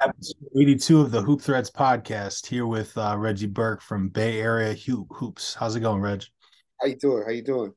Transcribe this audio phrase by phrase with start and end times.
[0.00, 4.74] Episode 82 of the Hoop Threads podcast here with uh, Reggie Burke from Bay Area
[4.74, 5.54] Hoop Hoops.
[5.54, 6.24] How's it going, Reg?
[6.80, 7.22] How you doing?
[7.24, 7.72] How you doing?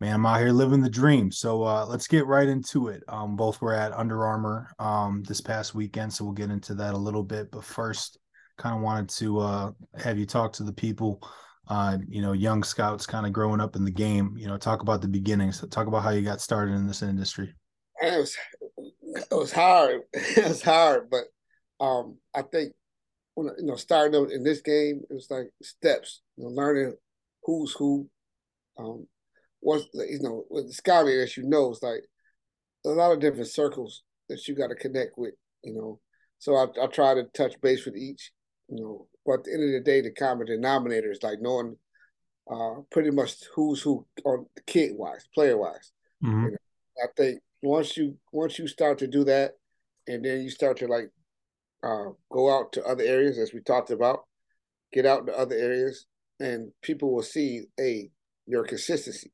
[0.00, 1.30] Man, I'm out here living the dream.
[1.30, 3.02] So uh, let's get right into it.
[3.08, 6.94] Um, both were at Under Armour um, this past weekend, so we'll get into that
[6.94, 7.50] a little bit.
[7.50, 8.18] But first,
[8.56, 11.20] kind of wanted to uh, have you talk to the people,
[11.68, 14.34] uh, you know, young scouts kind of growing up in the game.
[14.38, 15.62] You know, talk about the beginnings.
[15.70, 17.54] Talk about how you got started in this industry.
[18.00, 18.34] it was
[19.14, 20.00] it was hard.
[20.14, 21.24] it was hard, but
[21.80, 22.72] um, I think
[23.34, 26.22] when you know starting in this game, it was like steps.
[26.36, 26.94] You know, learning
[27.44, 28.08] who's who.
[28.78, 29.06] Um,
[29.62, 32.02] once you know with the scouting, as you know, it's like
[32.84, 35.34] a lot of different circles that you got to connect with.
[35.62, 36.00] You know,
[36.38, 38.32] so I, I try to touch base with each.
[38.68, 41.76] You know, but at the end of the day, the common denominator is like knowing
[42.50, 45.92] uh, pretty much who's who on kid wise, player wise.
[46.22, 46.44] Mm-hmm.
[46.44, 46.56] You know,
[47.02, 49.52] I think once you once you start to do that,
[50.06, 51.10] and then you start to like
[51.84, 54.24] uh, go out to other areas, as we talked about,
[54.92, 56.06] get out to other areas,
[56.40, 58.10] and people will see a
[58.46, 59.32] your consistency.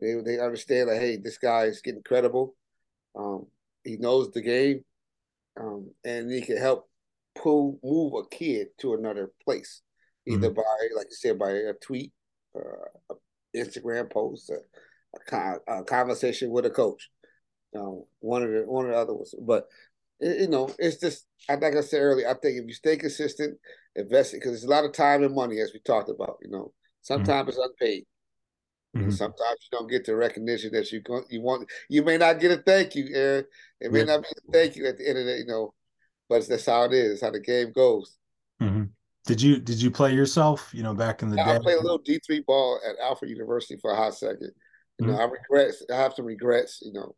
[0.00, 2.56] They they understand that hey, this guy is getting credible.
[3.16, 3.46] Um,
[3.84, 4.84] he knows the game,
[5.60, 6.88] um, and he can help
[7.36, 9.82] pull move a kid to another place,
[10.26, 10.56] either mm-hmm.
[10.56, 12.12] by like you said by a tweet,
[12.56, 13.14] uh,
[13.54, 17.10] Instagram post, a, a, a, conversation with a coach.
[17.76, 19.68] Um, one of the one of the other ones, but
[20.22, 22.28] you know, it's just like I said earlier.
[22.28, 23.58] I think if you stay consistent,
[23.96, 26.38] invest because there's a lot of time and money, as we talked about.
[26.42, 26.68] You know, mm-hmm.
[27.02, 27.60] sometimes mm-hmm.
[27.60, 28.04] it's unpaid.
[28.96, 29.10] Mm-hmm.
[29.10, 31.68] sometimes you don't get the recognition that you you want.
[31.88, 33.44] You may not get a thank you, Aaron.
[33.80, 34.04] It may yeah.
[34.04, 35.72] not be a thank you at the end of it, you know,
[36.28, 37.22] but that's how it is.
[37.22, 38.18] How the game goes.
[38.60, 38.84] Mm-hmm.
[39.24, 40.70] Did you did you play yourself?
[40.74, 41.54] You know, back in the I day.
[41.56, 44.50] I played a little D three ball at Alfred University for a hot second.
[44.98, 45.22] You know, mm-hmm.
[45.22, 45.74] I regret.
[45.90, 46.80] I have some regrets.
[46.82, 47.14] You know,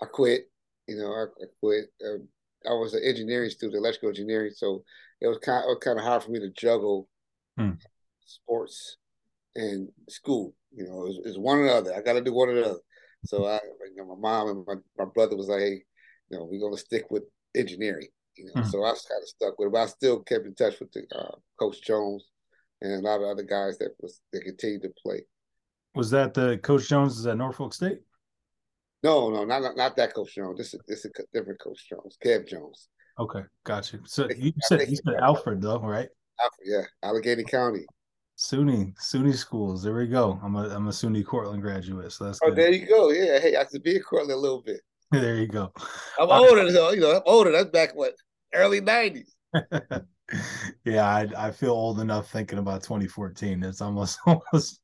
[0.00, 0.44] I quit.
[0.86, 1.86] You know, I, I quit.
[2.06, 2.28] Um,
[2.68, 4.84] I was an engineering student, electrical engineering, so
[5.20, 7.08] it was kind of, was kind of hard for me to juggle
[7.56, 7.72] hmm.
[8.24, 8.96] sports
[9.54, 10.54] and school.
[10.72, 11.94] You know, it's it one or the other.
[11.94, 12.80] I got to do one or the other.
[13.24, 13.58] So I,
[13.94, 15.82] you know, my mom and my, my brother was like, "Hey,
[16.30, 17.24] you know, we're gonna stick with
[17.54, 18.68] engineering." You know, hmm.
[18.68, 19.72] so I was kind of stuck with it.
[19.72, 22.24] But I still kept in touch with the uh, Coach Jones
[22.82, 25.24] and a lot of other guys that was that continued to play.
[25.94, 28.00] Was that the Coach Jones is at Norfolk State?
[29.02, 30.58] No, no, not not, that Coach Jones.
[30.58, 32.88] This is this is a different Coach Jones, Kev Jones.
[33.18, 34.00] Okay, got you.
[34.06, 36.08] So you said you said Alfred though, right?
[36.40, 37.86] Alfred, yeah, Allegany County.
[38.38, 39.82] SUNY, SUNY schools.
[39.82, 40.38] There we go.
[40.42, 42.56] I'm a I'm a SUNY Cortland graduate, so that's oh, good.
[42.56, 43.10] there you go.
[43.10, 44.80] Yeah, hey, I could be in Cortland a little bit.
[45.10, 45.72] there you go.
[46.18, 46.90] I'm older though.
[46.90, 47.52] You know, I'm older.
[47.52, 48.14] That's back what
[48.52, 49.30] early '90s.
[50.84, 53.62] yeah, I, I feel old enough thinking about 2014.
[53.62, 54.80] It's almost almost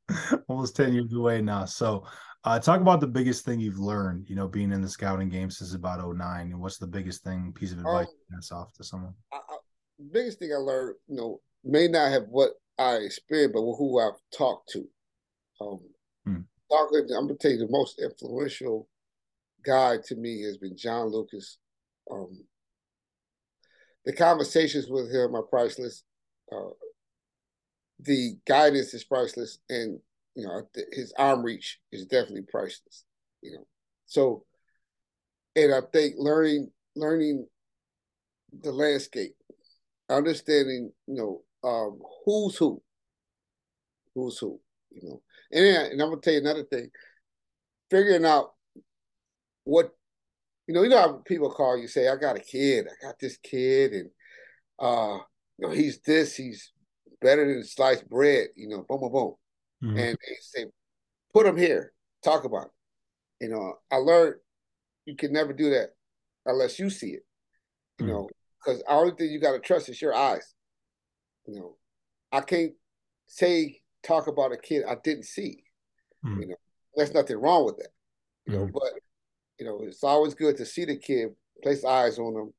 [0.47, 1.65] almost 10 years away now.
[1.65, 2.05] So
[2.45, 5.49] uh, talk about the biggest thing you've learned, you know, being in the scouting game
[5.49, 6.51] since about 09.
[6.51, 9.13] And what's the biggest thing, piece of advice um, pass off to someone?
[9.31, 9.57] I, I,
[10.11, 14.19] biggest thing I learned, you know, may not have what I experienced, but who I've
[14.35, 14.85] talked to.
[15.61, 15.79] Um,
[16.25, 16.41] hmm.
[16.69, 18.89] talking, I'm gonna tell you the most influential
[19.65, 21.59] guy to me has been John Lucas.
[22.11, 22.43] Um,
[24.05, 26.03] the conversations with him are priceless.
[26.51, 26.71] Uh,
[27.99, 29.99] the guidance is priceless, and
[30.35, 33.05] you know, his arm reach is definitely priceless.
[33.41, 33.67] You know,
[34.05, 34.45] so
[35.55, 37.47] and I think learning learning
[38.61, 39.35] the landscape,
[40.09, 42.81] understanding, you know, um, who's who,
[44.15, 44.59] who's who,
[44.91, 46.89] you know, and and I'm gonna tell you another thing,
[47.89, 48.53] figuring out
[49.65, 49.91] what,
[50.67, 53.19] you know, you know how people call you say, I got a kid, I got
[53.19, 54.09] this kid, and
[54.79, 55.19] uh,
[55.57, 56.71] you know, he's this, he's
[57.21, 59.35] better than sliced bread, you know, boom, boom, boom
[59.83, 59.97] mm-hmm.
[59.97, 60.65] and they say,
[61.33, 63.45] put them here, talk about it.
[63.45, 64.35] You know, I learned
[65.05, 65.89] you can never do that
[66.45, 67.25] unless you see it.
[67.99, 68.13] You mm-hmm.
[68.13, 68.29] know,
[68.63, 70.53] because the only thing you got to trust is your eyes.
[71.45, 71.77] You know,
[72.31, 72.73] I can't
[73.27, 75.63] say talk about a kid I didn't see.
[76.25, 76.41] Mm-hmm.
[76.41, 76.55] You know,
[76.95, 77.89] there's nothing wrong with that.
[78.45, 78.73] You know, mm-hmm.
[78.73, 78.93] but
[79.59, 81.29] you know, it's always good to see the kid,
[81.61, 82.53] place eyes on him,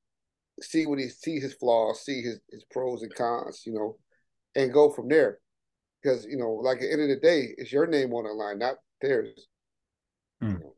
[0.61, 3.63] see what he see his flaws, see his his pros and cons.
[3.65, 3.97] You know,
[4.55, 5.39] and go from there
[6.05, 8.33] because you know, like at the end of the day, it's your name on the
[8.33, 9.49] line, not theirs.
[10.43, 10.53] Mm.
[10.53, 10.75] You know,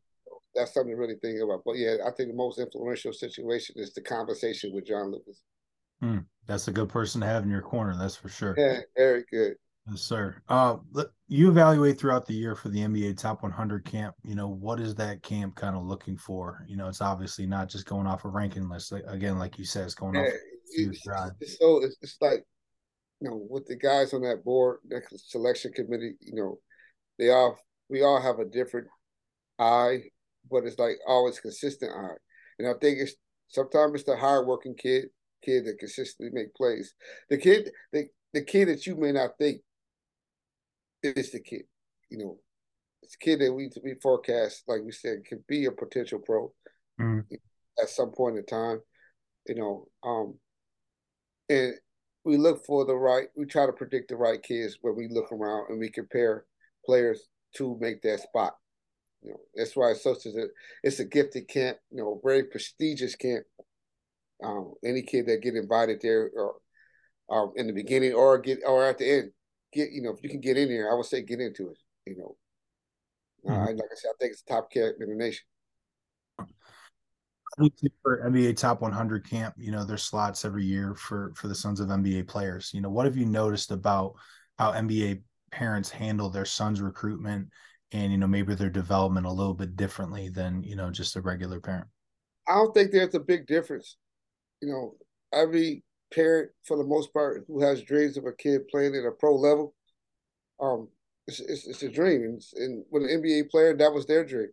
[0.55, 1.63] that's something to really think about.
[1.65, 5.43] But yeah, I think the most influential situation is the conversation with John Lucas.
[6.03, 6.27] Mm.
[6.47, 7.97] That's a good person to have in your corner.
[7.99, 8.55] That's for sure.
[8.57, 9.55] Yeah, very good.
[9.89, 10.37] Yes, sir.
[10.49, 10.77] Uh,
[11.29, 14.17] you evaluate throughout the year for the NBA Top 100 camp.
[14.25, 16.65] You know, what is that camp kind of looking for?
[16.69, 18.91] You know, it's obviously not just going off a ranking list.
[18.91, 20.29] Like, again, like you said, it's going yeah, off.
[20.71, 21.05] It's,
[21.41, 22.45] it's, so it's, it's like
[23.21, 26.59] you know, with the guys on that board, that selection committee, you know,
[27.19, 27.59] they all
[27.89, 28.89] we all have a different
[29.59, 30.03] eye,
[30.51, 32.17] but it's like always consistent eye.
[32.59, 33.15] And I think it's
[33.49, 35.07] sometimes it's the hardworking kid,
[35.43, 36.95] kid that consistently make plays.
[37.31, 39.63] The kid, the the kid that you may not think
[41.03, 41.63] is the kid.
[42.11, 42.39] You know,
[43.03, 46.53] it's a kid that we we forecast, like we said, could be a potential pro
[47.01, 47.25] mm.
[47.81, 48.81] at some point in time.
[49.47, 50.39] You know, um,
[51.49, 51.75] and
[52.27, 53.29] we look for the right.
[53.37, 56.45] We try to predict the right kids when we look around and we compare
[56.85, 58.57] players to make that spot.
[59.23, 60.49] You know, that's why it's such a
[60.83, 61.79] it's a gifted camp.
[61.91, 63.45] You know, very prestigious camp.
[64.43, 66.57] Um, any kid that get invited there, or
[67.31, 69.31] um, in the beginning or get or at the end,
[69.73, 71.79] get you know if you can get in there, I would say get into it.
[72.07, 72.37] You know,
[73.47, 73.63] mm-hmm.
[73.63, 75.47] uh, like I said, I think it's the top camp in the nation
[78.03, 81.81] for NBA top 100 camp, you know, there's slots every year for for the sons
[81.81, 82.71] of NBA players.
[82.75, 84.15] You know, what have you noticed about
[84.59, 87.49] how NBA parents handle their sons' recruitment
[87.93, 91.21] and you know maybe their development a little bit differently than you know just a
[91.21, 91.87] regular parent?
[92.49, 93.97] I don't think there's a big difference.
[94.61, 94.97] You know,
[95.33, 95.83] every
[96.13, 99.35] parent, for the most part, who has dreams of a kid playing at a pro
[99.35, 99.75] level,
[100.61, 100.89] um,
[101.27, 102.23] it's it's, it's a dream.
[102.23, 104.51] And, and with an NBA player, that was their dream.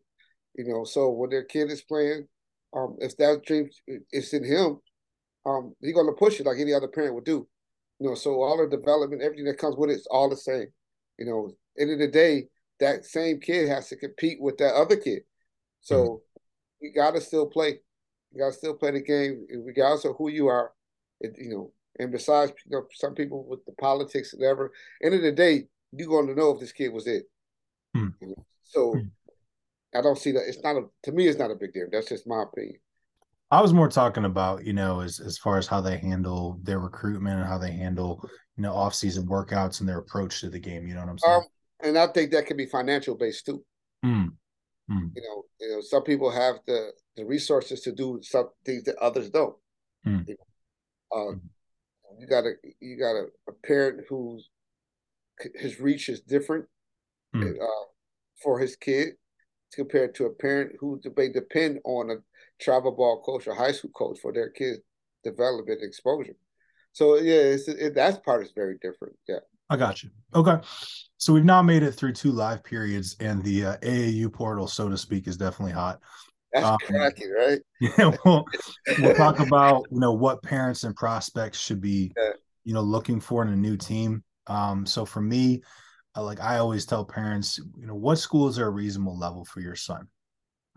[0.55, 2.27] You know, so when their kid is playing
[2.75, 3.69] um, if that dream
[4.11, 4.79] is in him,
[5.45, 7.47] um, he's gonna push it like any other parent would do.
[7.99, 10.67] You know, so all the development, everything that comes with it is all the same.
[11.17, 12.47] You know, end of the day,
[12.79, 15.21] that same kid has to compete with that other kid.
[15.81, 16.85] So mm-hmm.
[16.85, 17.79] you gotta still play.
[18.31, 20.71] You gotta still play the game, regardless of who you are.
[21.21, 24.71] It, you know, and besides, you know, some people with the politics and whatever.
[25.01, 27.23] End of the day, you're going to know if this kid was it.
[27.95, 28.31] Mm-hmm.
[28.63, 28.93] So.
[28.93, 29.07] Mm-hmm
[29.95, 30.47] I don't see that.
[30.47, 31.27] It's not a to me.
[31.27, 31.87] It's not a big deal.
[31.91, 32.77] That's just my opinion.
[33.51, 36.79] I was more talking about you know as as far as how they handle their
[36.79, 38.19] recruitment and how they handle
[38.57, 40.87] you know off season workouts and their approach to the game.
[40.87, 41.35] You know what I'm saying?
[41.35, 41.43] Um,
[41.83, 43.63] and I think that can be financial based too.
[44.03, 44.29] Mm.
[44.89, 45.11] Mm.
[45.15, 48.97] You know, you know, some people have the the resources to do some things that
[48.97, 49.55] others don't.
[50.05, 50.27] Mm.
[50.27, 52.19] You, know, uh, hmm.
[52.19, 54.49] you got a you got a, a, parent whose
[55.55, 56.65] his reach is different
[57.33, 57.43] hmm.
[57.43, 57.85] uh,
[58.41, 59.13] for his kid
[59.75, 62.15] compared to a parent who may depend on a
[62.61, 64.79] travel ball coach or high school coach for their kids'
[65.23, 66.35] development exposure.
[66.91, 69.15] So yeah, it's, it, that part is very different.
[69.27, 69.39] Yeah.
[69.69, 70.09] I got you.
[70.35, 70.57] Okay.
[71.17, 74.89] So we've now made it through two live periods, and the uh, AAU portal, so
[74.89, 75.99] to speak, is definitely hot.
[76.51, 77.59] That's um, cracking, right?
[77.79, 78.11] Yeah.
[78.23, 78.45] We'll,
[78.99, 82.31] we'll talk about you know what parents and prospects should be, yeah.
[82.63, 84.23] you know, looking for in a new team.
[84.47, 85.63] Um, so for me,
[86.21, 89.75] like I always tell parents, you know, what schools are a reasonable level for your
[89.75, 90.07] son?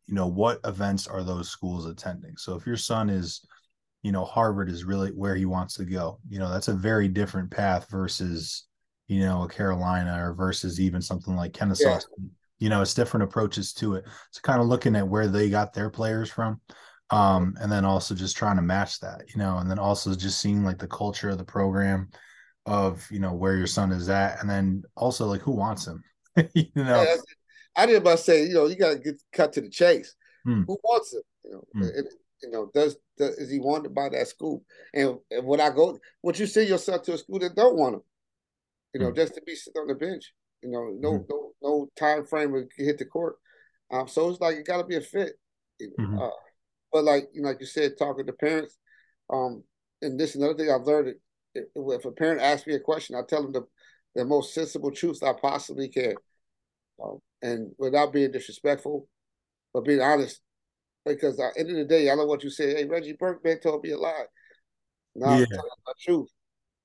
[0.07, 2.37] You know, what events are those schools attending?
[2.37, 3.45] So if your son is,
[4.03, 7.09] you know, Harvard is really where he wants to go, you know, that's a very
[7.09, 8.67] different path versus,
[9.09, 11.95] you know, a Carolina or versus even something like Kennesaw.
[11.95, 12.01] Yeah.
[12.59, 14.05] You know, it's different approaches to it.
[14.31, 16.61] So kind of looking at where they got their players from.
[17.11, 20.41] Um, and then also just trying to match that, you know, and then also just
[20.41, 22.09] seeing like the culture of the program
[22.67, 26.03] of you know where your son is at, and then also like who wants him.
[26.55, 27.17] you know, yeah,
[27.77, 30.15] I did about say you know you got to get cut to the chase.
[30.45, 30.63] Hmm.
[30.67, 31.23] Who wants him?
[31.45, 31.83] You know, hmm.
[31.83, 32.09] and,
[32.43, 34.65] you know does, does is he wanted by that school?
[34.93, 37.77] And, and when I go, would you send your son to a school that don't
[37.77, 38.03] want him?
[38.95, 39.17] You know, hmm.
[39.17, 40.33] just to be sitting on the bench.
[40.63, 43.37] You know, no no no time frame to hit the court.
[43.91, 45.33] Um, so it's like it got to be a fit.
[45.81, 46.19] Mm-hmm.
[46.19, 46.31] Uh,
[46.93, 48.79] but like you know, like you said, talking to parents,
[49.31, 49.63] um,
[50.03, 51.15] and this another thing I've learned
[51.75, 53.67] if a parent asks me a question, I tell them the,
[54.15, 56.15] the most sensible truth I possibly can,
[57.03, 59.09] um, and without being disrespectful,
[59.73, 60.41] but being honest.
[61.05, 62.75] Because at the end of the day, I know what you say.
[62.75, 64.25] Hey, Reggie Burke told me a lie.
[65.15, 65.43] Now yeah.
[65.43, 66.29] I'm telling the truth.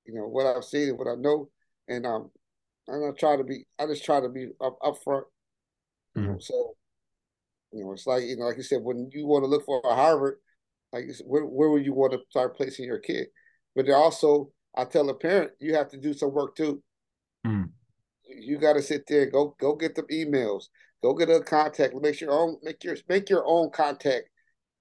[0.05, 1.49] You know what I've seen and what I know,
[1.87, 2.31] and um,
[2.87, 3.65] and I'm try to be.
[3.79, 5.23] I just try to be up upfront.
[6.15, 6.21] Mm-hmm.
[6.21, 6.75] You know, so
[7.71, 9.81] you know, it's like you know, like you said, when you want to look for
[9.83, 10.37] a Harvard,
[10.91, 13.27] like where where would you want to start placing your kid?
[13.75, 16.81] But there also I tell a parent, you have to do some work too.
[17.45, 17.69] Mm.
[18.25, 20.65] You got to sit there, go go get the emails,
[21.03, 24.29] go get a contact, make your own, make your make your own contact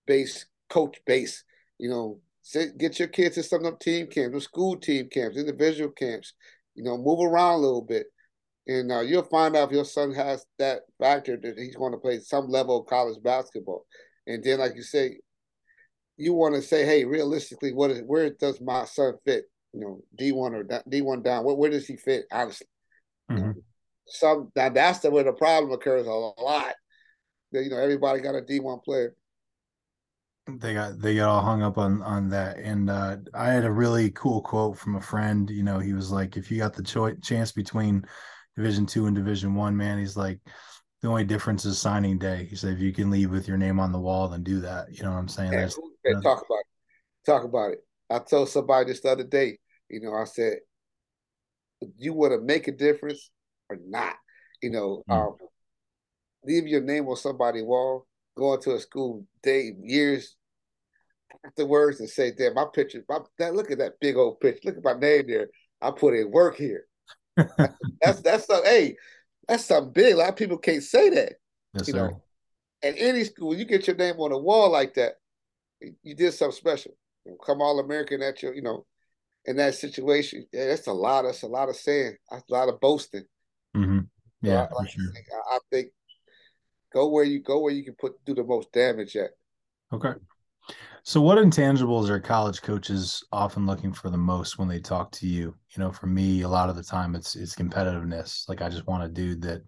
[0.07, 1.45] base, coach base.
[1.79, 5.37] You know, sit, get your kids to some of team camps, or school team camps,
[5.37, 6.35] individual camps.
[6.75, 8.07] You know, move around a little bit,
[8.67, 11.99] and uh, you'll find out if your son has that factor that he's going to
[11.99, 13.87] play some level of college basketball.
[14.27, 15.19] And then, like you say,
[16.17, 19.47] you want to say, hey, realistically, what is where does my son fit?
[19.73, 21.45] You know, D one or D one down.
[21.45, 22.25] Where, where does he fit?
[22.33, 22.67] Honestly,
[23.31, 23.53] mm-hmm.
[24.07, 26.75] some now that's the where the problem occurs a lot.
[27.53, 29.15] You know, everybody got a D one player.
[30.49, 33.71] They got they got all hung up on on that, and uh, I had a
[33.71, 35.49] really cool quote from a friend.
[35.49, 38.05] You know, he was like, "If you got the cho- chance between
[38.57, 40.41] Division two and Division one, man, he's like."
[41.03, 42.45] The only difference is signing day.
[42.45, 44.93] He said, "If you can leave with your name on the wall, then do that."
[44.93, 45.55] You know what I'm saying?
[45.55, 45.65] Yeah,
[46.23, 46.67] talk about it.
[47.25, 50.59] Talk about it I told somebody this the other day, you know, I said,
[51.99, 53.31] you want to make a difference
[53.69, 54.15] or not?
[54.63, 55.15] You know, mm.
[55.15, 55.37] um,
[56.45, 60.37] leave your name on somebody's wall, go into a school day, years
[61.47, 64.69] afterwards and say, damn, my picture, my, that, look at that big old picture.
[64.69, 65.49] Look at my name there.
[65.81, 66.87] I put in work here.
[67.37, 68.97] that's that's some, hey,
[69.49, 70.15] that's something big.
[70.15, 71.35] A lot of people can't say that.
[71.75, 72.09] Yes, you sir.
[72.09, 72.23] know,
[72.83, 75.15] at any school, you get your name on a wall like that,
[76.03, 76.93] you did something special.
[77.45, 78.87] Come all American at your, you know,
[79.45, 80.47] in that situation.
[80.53, 81.23] Yeah, that's a lot.
[81.23, 82.17] That's a lot of saying.
[82.31, 83.25] That's a lot of boasting.
[83.77, 84.01] Mm-hmm.
[84.43, 85.13] Yeah, so I, sure.
[85.53, 85.89] I, I think
[86.93, 89.31] go where you go where you can put do the most damage at.
[89.93, 90.13] Okay.
[91.03, 95.27] So, what intangibles are college coaches often looking for the most when they talk to
[95.27, 95.55] you?
[95.75, 98.49] You know, for me, a lot of the time it's it's competitiveness.
[98.49, 99.63] Like, I just want a dude that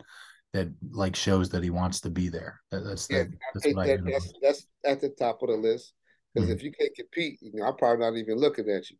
[0.52, 2.60] that like shows that he wants to be there.
[2.70, 5.94] That, that's yeah, the, that's, I that, that's, that's at the top of the list.
[6.32, 6.56] Because mm-hmm.
[6.56, 8.96] if you can't compete, you know, I'm probably not even looking at you.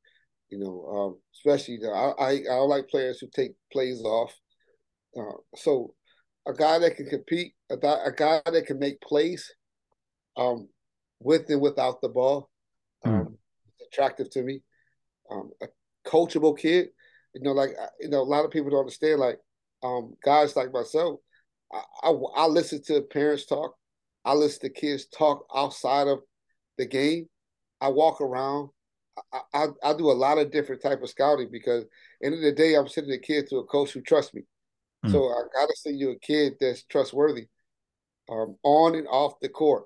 [0.51, 4.03] You know, um, especially you know, I, I I don't like players who take plays
[4.03, 4.35] off.
[5.17, 5.95] Uh, so,
[6.47, 9.51] a guy that can compete, a, a guy that can make plays,
[10.37, 10.69] um,
[11.21, 12.51] with and without the ball.
[13.03, 13.11] Hmm.
[13.11, 13.35] Um, mm.
[13.87, 14.63] attractive to me.
[15.31, 15.67] Um, a
[16.07, 16.89] coachable kid.
[17.35, 17.71] You know, like
[18.01, 19.21] you know, a lot of people don't understand.
[19.21, 19.39] Like
[19.83, 21.21] um, guys like myself,
[21.73, 23.75] I, I, I listen to parents talk.
[24.25, 26.21] I listen to kids talk outside of
[26.79, 27.29] the game.
[27.81, 28.71] I walk around.
[29.33, 31.85] I, I, I do a lot of different type of scouting because
[32.23, 34.43] end of the day, I'm sending a kid to a coach who trusts me.
[35.05, 35.13] Mm.
[35.13, 37.49] So I gotta send you a kid that's trustworthy,
[38.31, 39.85] um, on and off the court.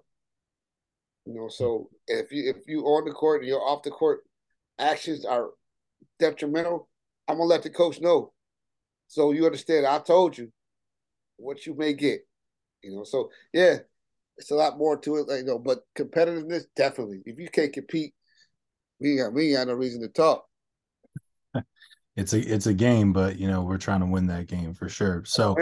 [1.24, 4.20] You know, so if you if you on the court and you're off the court,
[4.78, 5.50] actions are
[6.18, 6.88] detrimental.
[7.26, 8.32] I'm gonna let the coach know,
[9.08, 9.86] so you understand.
[9.86, 10.52] I told you
[11.36, 12.20] what you may get.
[12.82, 13.78] You know, so yeah,
[14.38, 15.28] it's a lot more to it.
[15.28, 17.22] Like, you know, but competitiveness definitely.
[17.24, 18.14] If you can't compete,
[19.00, 20.44] we got we got no reason to talk.
[22.16, 24.88] it's a it's a game, but you know we're trying to win that game for
[24.88, 25.22] sure.
[25.24, 25.56] So,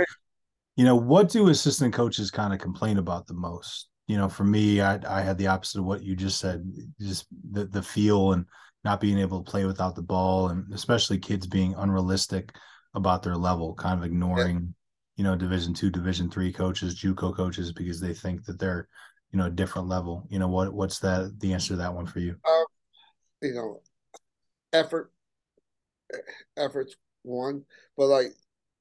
[0.76, 3.88] you know, what do assistant coaches kind of complain about the most?
[4.06, 7.26] you know, for me, I, I had the opposite of what you just said, just
[7.52, 8.44] the, the feel and
[8.84, 12.54] not being able to play without the ball, and especially kids being unrealistic
[12.94, 14.74] about their level, kind of ignoring.
[15.16, 18.88] You know, Division two, Division three coaches, JUCO coaches, because they think that they're,
[19.32, 20.26] you know, a different level.
[20.28, 22.36] You know, what what's that the answer to that one for you?
[22.48, 22.64] Um,
[23.42, 23.80] you know,
[24.72, 25.12] effort,
[26.56, 27.64] efforts one,
[27.96, 28.28] but like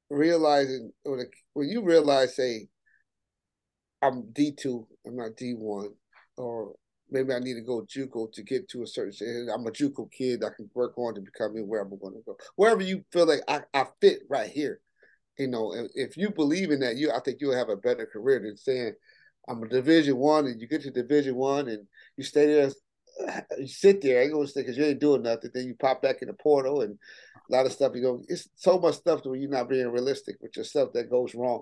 [0.09, 2.67] realizing when, when you realize, say,
[4.01, 5.89] I'm D two, I'm not D one,
[6.37, 6.73] or
[7.09, 9.49] maybe I need to go JUCO to get to a certain.
[9.53, 10.43] I'm a JUCO kid.
[10.43, 12.35] I can work on to becoming where I'm going to go.
[12.55, 14.81] Wherever you feel like I, I fit right here,
[15.37, 15.73] you know.
[15.95, 18.93] If you believe in that, you I think you'll have a better career than saying
[19.47, 21.87] I'm a Division One and you get to Division One and
[22.17, 22.71] you stay there.
[23.59, 25.51] You sit there, I ain't gonna say because you ain't doing nothing.
[25.53, 26.97] Then you pop back in the portal and
[27.47, 27.91] a lot of stuff.
[27.93, 31.35] You go, it's so much stuff where you're not being realistic with yourself that goes
[31.35, 31.61] wrong.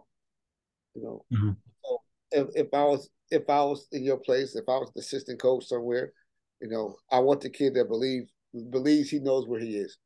[0.96, 1.52] You know, mm-hmm.
[1.84, 2.02] so
[2.32, 5.42] if, if I was if I was in your place, if I was the assistant
[5.42, 6.14] coach somewhere,
[6.62, 8.32] you know, I want the kid that believes
[8.70, 9.98] believes he knows where he is.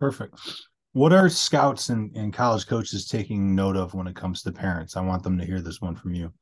[0.00, 0.40] Perfect.
[0.94, 4.96] What are scouts and, and college coaches taking note of when it comes to parents?
[4.96, 6.32] I want them to hear this one from you.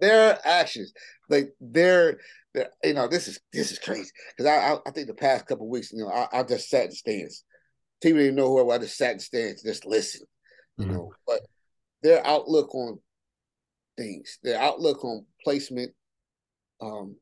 [0.00, 0.92] Their actions,
[1.28, 2.18] like they're,
[2.84, 5.68] you know, this is this is crazy because I, I, I think the past couple
[5.68, 7.44] weeks, you know, I, I just sat in stands.
[8.00, 8.78] People didn't know who I was.
[8.78, 10.26] I just sat in stands, just listen,
[10.78, 10.94] you mm-hmm.
[10.94, 11.12] know.
[11.26, 11.40] But
[12.04, 13.00] their outlook on
[13.96, 15.90] things, their outlook on placement.
[16.80, 17.16] Um,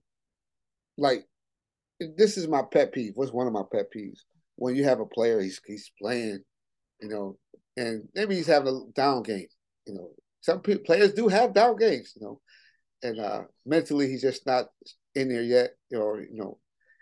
[0.99, 1.25] like
[2.01, 3.13] this is my pet peeve.
[3.15, 4.21] What's one of my pet peeves?
[4.57, 6.41] When you have a player, he's he's playing,
[7.01, 7.37] you know,
[7.77, 9.47] and maybe he's having a down game.
[9.87, 12.41] You know, some people, players do have down games, you know,
[13.03, 14.67] and uh, mentally he's just not
[15.15, 16.59] in there yet, or you know,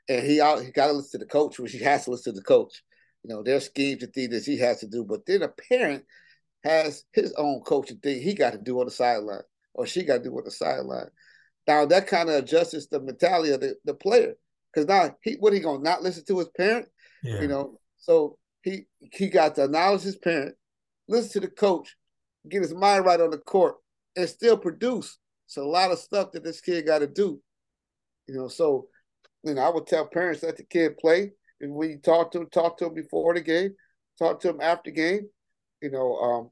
[0.09, 2.35] and he out he got to listen to the coach, which he has to listen
[2.35, 2.83] to the coach.
[3.25, 6.05] You know, there's schemes and things that he has to do, but then a parent
[6.65, 9.43] has his own coaching thing he got to do on the sideline
[9.75, 11.09] or she got to do with the sideline.
[11.67, 14.35] Now that kind of adjusts the mentality of the, the player
[14.73, 16.89] because now he what he gonna not listen to his parent,
[17.23, 17.41] yeah.
[17.41, 17.79] you know?
[17.99, 18.39] So
[18.69, 20.55] he he got to acknowledge his parent,
[21.09, 21.97] listen to the coach,
[22.49, 23.77] get his mind right on the court,
[24.17, 25.19] and still produce.
[25.47, 27.41] So a lot of stuff that this kid got to do,
[28.27, 28.49] you know.
[28.49, 28.89] So
[29.45, 32.41] you know, I would tell parents let the kid play, and when you talk to
[32.41, 33.75] him, talk to him before the game,
[34.19, 35.29] talk to him after the game,
[35.81, 36.17] you know.
[36.17, 36.51] Um,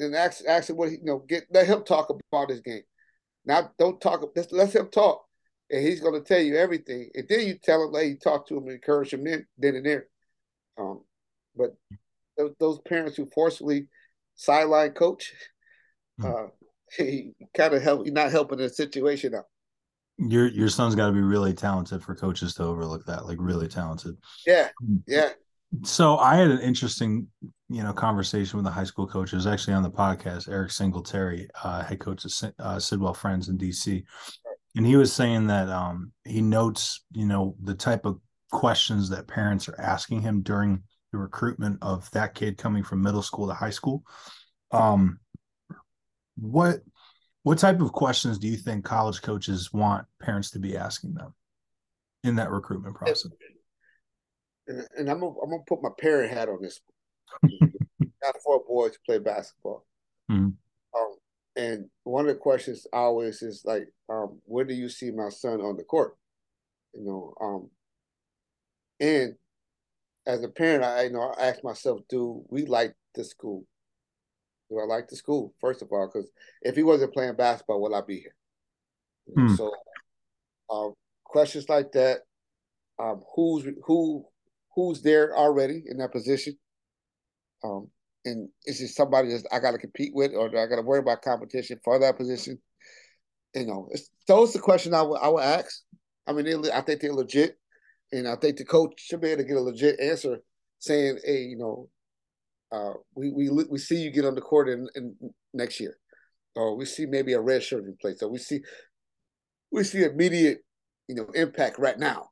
[0.00, 2.82] and ask ask him what he you know get let him talk about his game.
[3.44, 5.24] Now don't talk let let him talk.
[5.70, 7.10] And he's gonna tell you everything.
[7.14, 9.76] And then you tell him like you talk to him and encourage him then then
[9.76, 10.06] and there.
[10.78, 11.02] Um
[11.56, 11.74] but
[12.58, 13.88] those, parents who forcefully
[14.34, 15.32] sideline coach,
[16.20, 16.26] hmm.
[16.26, 16.46] uh
[16.96, 19.46] he kind of help you're not helping the situation out.
[20.18, 23.68] Your your son's got to be really talented for coaches to overlook that, like really
[23.68, 24.16] talented.
[24.46, 24.96] Yeah, hmm.
[25.06, 25.30] yeah.
[25.82, 27.26] So I had an interesting,
[27.68, 30.48] you know, conversation with the high school coach coaches actually on the podcast.
[30.48, 34.04] Eric Singletary, uh, head coach of uh, Sidwell Friends in DC,
[34.76, 38.20] and he was saying that um, he notes, you know, the type of
[38.52, 40.82] questions that parents are asking him during
[41.14, 44.02] the recruitment of that kid coming from middle school to high school.
[44.72, 45.20] Um,
[46.36, 46.80] what
[47.44, 51.32] what type of questions do you think college coaches want parents to be asking them
[52.24, 53.30] in that recruitment process?
[54.66, 56.80] And, and I'm gonna, I'm gonna put my parent hat on this.
[58.22, 59.86] Got four boys play basketball.
[60.30, 60.48] Mm-hmm.
[60.98, 61.14] Um,
[61.54, 65.60] and one of the questions always is like, um, where do you see my son
[65.60, 66.16] on the court?
[66.92, 67.70] You know, um,
[68.98, 69.36] and
[70.26, 73.66] as a parent, I you know I ask myself, do we like the school?
[74.70, 75.54] Do I like the school?
[75.60, 76.30] First of all, because
[76.62, 78.34] if he wasn't playing basketball, would I be here?
[79.34, 79.54] Hmm.
[79.54, 79.72] So,
[80.70, 82.20] um, questions like that.
[82.98, 84.24] Um, who's who?
[84.74, 86.58] Who's there already in that position?
[87.62, 87.88] Um,
[88.24, 90.82] and is it somebody that I got to compete with, or do I got to
[90.82, 92.58] worry about competition for that position?
[93.54, 95.82] You know, it's, those the question I would I would ask.
[96.26, 97.58] I mean, I think they're legit,
[98.14, 100.38] and I think the coach should be able to get a legit answer,
[100.78, 101.88] saying, "Hey, you know,
[102.70, 105.16] uh, we we we see you get on the court in, in
[105.52, 105.98] next year,
[106.54, 108.60] or we see maybe a red shirt in place, so we see
[109.72, 110.60] we see immediate
[111.08, 112.30] you know impact right now,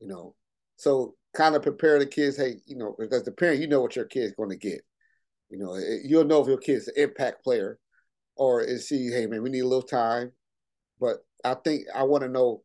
[0.00, 0.34] you know.
[0.76, 2.36] So kind of prepare the kids.
[2.36, 4.82] Hey, you know, as the parent, you know what your kid's going to get.
[5.50, 7.78] You know, you'll know if your kid's an impact player,
[8.36, 9.08] or is he?
[9.08, 10.32] Hey, man, we need a little time.
[11.00, 12.62] But I think I want to know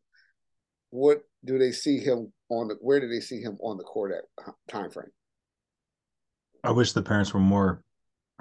[0.90, 4.12] what do they see him on the where do they see him on the court
[4.12, 5.10] at time frame
[6.62, 7.82] I wish the parents were more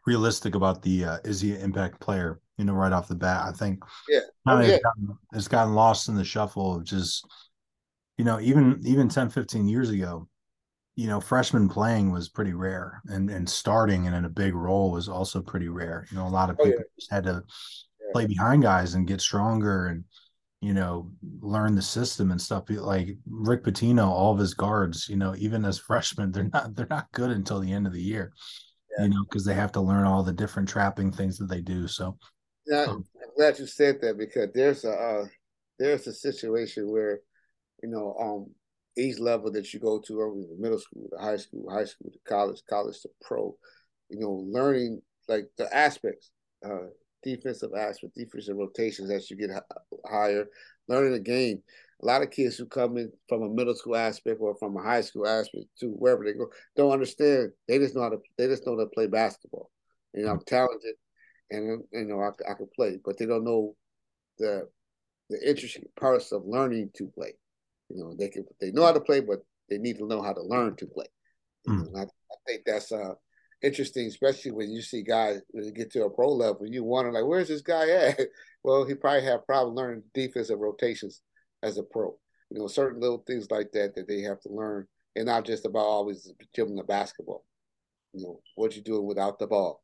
[0.06, 2.39] realistic about the uh, is he an impact player?
[2.58, 3.46] You know, right off the bat.
[3.46, 3.79] I think
[4.10, 4.68] yeah, oh, yeah.
[4.68, 7.25] It's, gotten, it's gotten lost in the shuffle of just
[8.17, 10.28] you know even even 10 15 years ago
[10.97, 14.91] you know freshman playing was pretty rare and and starting and in a big role
[14.91, 17.00] was also pretty rare you know a lot of people oh, yeah.
[17.00, 17.41] just had to
[18.02, 18.12] yeah.
[18.12, 20.04] play behind guys and get stronger and
[20.62, 21.10] you know,
[21.41, 22.65] learn the system and stuff.
[22.69, 26.88] Like Rick Pitino, all of his guards, you know, even as freshmen, they're not they're
[26.89, 28.34] not good until the end of the year.
[28.98, 29.06] Yeah.
[29.06, 31.88] You know, because they have to learn all the different trapping things that they do.
[31.88, 32.17] So,
[32.65, 33.06] yeah, I'm
[33.38, 35.26] glad you said that because there's a uh,
[35.78, 37.19] there's a situation where,
[37.82, 38.54] you know, um,
[38.98, 43.00] each level that you go to, middle school, high school, high school, to college, college
[43.02, 43.56] to pro,
[44.10, 46.32] you know, learning like the aspects.
[46.65, 46.88] Uh,
[47.23, 49.49] defensive aspect, defensive rotations as you get
[50.10, 50.47] higher,
[50.88, 51.62] learning the game.
[52.01, 54.82] A lot of kids who come in from a middle school aspect or from a
[54.82, 57.51] high school aspect to wherever they go don't understand.
[57.67, 58.19] They just know how to.
[58.38, 59.69] They just know how to play basketball.
[60.13, 60.95] You know, I'm talented,
[61.51, 63.75] and you know I, I can play, but they don't know
[64.38, 64.69] the
[65.29, 67.34] the interesting parts of learning to play.
[67.89, 70.34] You know, they can they know how to play, but they need to know how
[70.34, 71.08] to learn to play.
[71.67, 71.97] Mm.
[71.97, 73.13] I, I, think that's uh
[73.62, 75.41] interesting, especially when you see guys
[75.76, 78.19] get to a pro level, you wonder like, where's this guy at?
[78.62, 81.22] Well, he probably had problem learning defensive rotations
[81.63, 82.17] as a pro.
[82.50, 85.65] You know, certain little things like that that they have to learn, and not just
[85.65, 87.45] about always giving the basketball.
[88.12, 89.82] You know, what you're doing without the ball.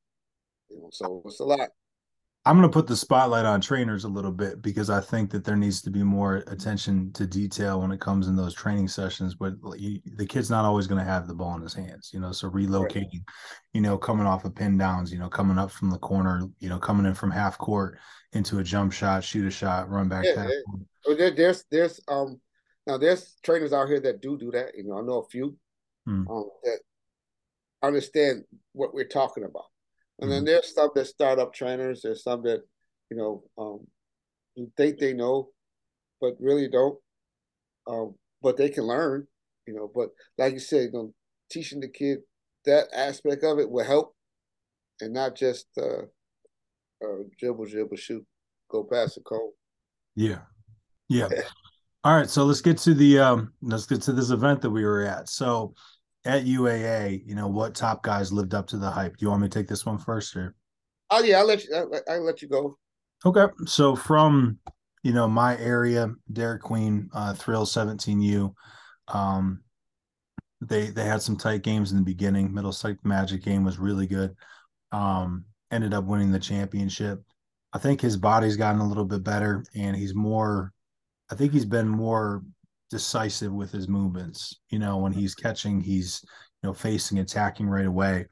[0.69, 1.69] You know, so it's a lot.
[2.47, 5.43] I'm going to put the spotlight on trainers a little bit because I think that
[5.43, 9.33] there needs to be more attention to detail when it comes in those training sessions.
[9.33, 12.31] But the kid's not always going to have the ball in his hands, you know.
[12.31, 13.21] So relocating, right.
[13.73, 16.69] you know, coming off of pin downs, you know, coming up from the corner, you
[16.69, 17.97] know, coming in from half court
[18.33, 20.25] into a jump shot, shoot a shot, run back.
[20.25, 21.15] Yeah, yeah.
[21.15, 22.39] There, there's there's um
[22.85, 24.77] now there's trainers out here that do do that.
[24.77, 25.57] You know, I know a few
[26.05, 26.27] hmm.
[26.29, 26.79] um, that
[27.81, 29.65] understand what we're talking about.
[30.19, 30.45] And then mm-hmm.
[30.45, 32.01] there's some that startup trainers.
[32.01, 32.61] There's some that,
[33.09, 33.85] you know, um,
[34.77, 35.49] think they know,
[36.21, 36.97] but really don't.
[37.87, 39.27] Um, but they can learn,
[39.67, 39.91] you know.
[39.93, 41.13] But like you said, you know,
[41.51, 42.19] teaching the kid
[42.65, 44.15] that aspect of it will help,
[45.01, 46.03] and not just uh,
[47.03, 48.25] uh, dribble, dribble, shoot,
[48.69, 49.51] go past the cone.
[50.15, 50.39] Yeah,
[51.09, 51.27] yeah.
[52.03, 54.85] All right, so let's get to the um, let's get to this event that we
[54.85, 55.27] were at.
[55.27, 55.73] So
[56.25, 59.17] at UAA, you know, what top guys lived up to the hype?
[59.17, 60.55] Do you want me to take this one first, or?
[61.11, 61.75] Oh yeah, I'll let you.
[61.75, 62.77] I'll, I'll let you go.
[63.25, 64.59] Okay, so from
[65.03, 68.53] you know my area, Derek Queen, uh, Thrill 17U,
[69.07, 69.61] um,
[70.61, 72.45] they they had some tight games in the beginning.
[72.45, 74.35] Middle Middlesex Magic game was really good.
[74.91, 77.21] Um, ended up winning the championship.
[77.73, 80.71] I think his body's gotten a little bit better, and he's more.
[81.29, 82.43] I think he's been more
[82.89, 84.59] decisive with his movements.
[84.69, 86.21] You know, when he's catching, he's
[86.63, 88.25] you know facing, attacking right away.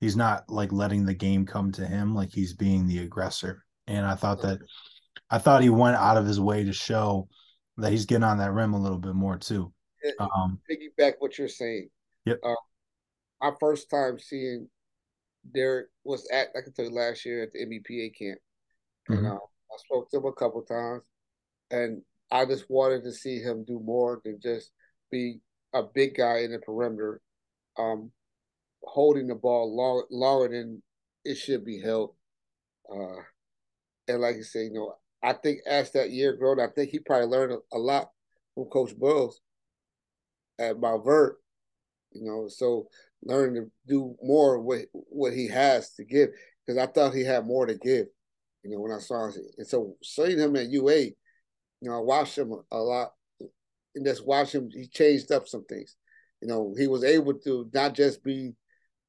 [0.00, 3.64] He's not like letting the game come to him, like he's being the aggressor.
[3.86, 4.58] And I thought that
[5.30, 7.28] I thought he went out of his way to show
[7.78, 9.72] that he's getting on that rim a little bit more too.
[10.20, 11.88] Um, piggyback what you're saying.
[12.26, 12.38] Yep.
[12.42, 12.54] Uh,
[13.40, 14.68] my first time seeing
[15.54, 18.38] Derek was at I can tell you last year at the NBPA camp,
[19.10, 19.24] mm-hmm.
[19.24, 21.02] and uh, I spoke to him a couple times,
[21.70, 24.70] and I just wanted to see him do more than just
[25.10, 25.40] be
[25.72, 27.20] a big guy in the perimeter,
[27.78, 28.10] um,
[28.82, 30.82] holding the ball long, longer than
[31.24, 32.14] it should be held.
[32.90, 33.22] Uh,
[34.08, 36.98] and like you say, you know, I think as that year growed, I think he
[36.98, 38.10] probably learned a, lot
[38.54, 39.40] from Coach Boyles
[40.58, 41.34] at Malvern.
[42.12, 42.88] You know, so
[43.22, 46.30] learning to do more what what he has to give
[46.64, 48.06] because I thought he had more to give.
[48.62, 51.10] You know, when I saw him, and so seeing him at UA,
[51.80, 53.12] you know, I watched him a lot,
[53.94, 54.70] and just watch him.
[54.72, 55.96] He changed up some things.
[56.40, 58.54] You know, he was able to not just be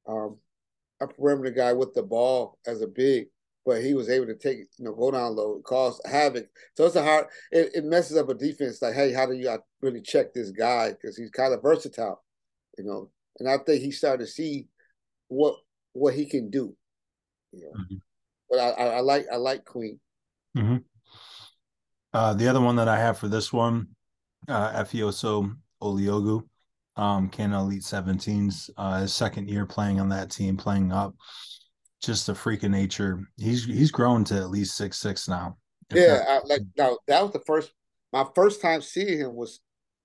[0.08, 0.38] um,
[1.00, 3.26] a perimeter guy with the ball as a big,
[3.64, 6.48] but he was able to take, you know, go down low, cause havoc.
[6.74, 7.26] So it's a hard.
[7.52, 8.80] It, it messes up a defense.
[8.80, 10.90] Like, hey, how do you really check this guy?
[10.90, 12.24] Because he's kind of versatile,
[12.78, 13.10] you know.
[13.38, 14.68] And I think he started to see
[15.28, 15.54] what
[15.92, 16.74] what he can do.
[17.52, 17.96] You know, mm-hmm.
[18.50, 20.00] but I, I, I, like I like Queen.
[20.56, 20.76] Mm-hmm.
[22.12, 23.88] Uh, the other one that I have for this one,
[24.48, 26.42] uh, Efioso Oliogu,
[26.96, 31.14] um, Can Elite 17s, uh, his second year playing on that team, playing up,
[32.02, 33.20] just a freak of nature.
[33.36, 35.58] He's he's grown to at least six six now.
[35.92, 37.72] Yeah, I, like now that was the first.
[38.12, 39.60] My first time seeing him was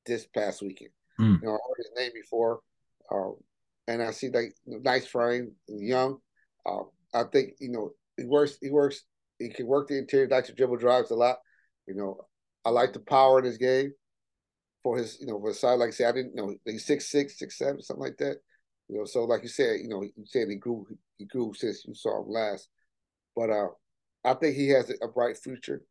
[0.05, 0.89] this past weekend.
[1.19, 1.41] Mm.
[1.41, 2.59] You know, I heard his name before.
[3.11, 3.35] Um,
[3.87, 6.17] and I see like nice frame, young.
[6.65, 8.57] Um, I think you know he works.
[8.61, 9.03] He works.
[9.39, 11.37] He can work the interior, likes to dribble drives a lot.
[11.87, 12.25] You know,
[12.65, 13.93] I like the power in his game
[14.83, 15.75] for his, you know, for his side.
[15.79, 18.37] Like said, I didn't know he's six six, six seven, something like that.
[18.89, 20.85] You know, so like you said, you know, you said he grew,
[21.17, 22.67] he grew since you saw him last.
[23.35, 23.67] But uh,
[24.23, 25.81] I think he has a bright future.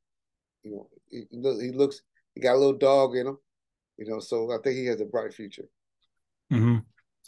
[0.62, 2.02] You know, he, he looks,
[2.35, 3.38] he got a little dog in him.
[3.98, 5.68] You know, so I think he has a bright future.
[6.52, 6.78] Mm-hmm.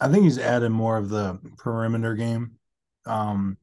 [0.00, 2.52] I think he's added more of the perimeter game.
[3.06, 3.58] Um,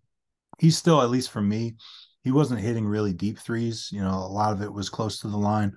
[0.60, 1.76] he's still, at least for me,
[2.24, 3.90] he wasn't hitting really deep threes.
[3.92, 5.74] You know, a lot of it was close to the line,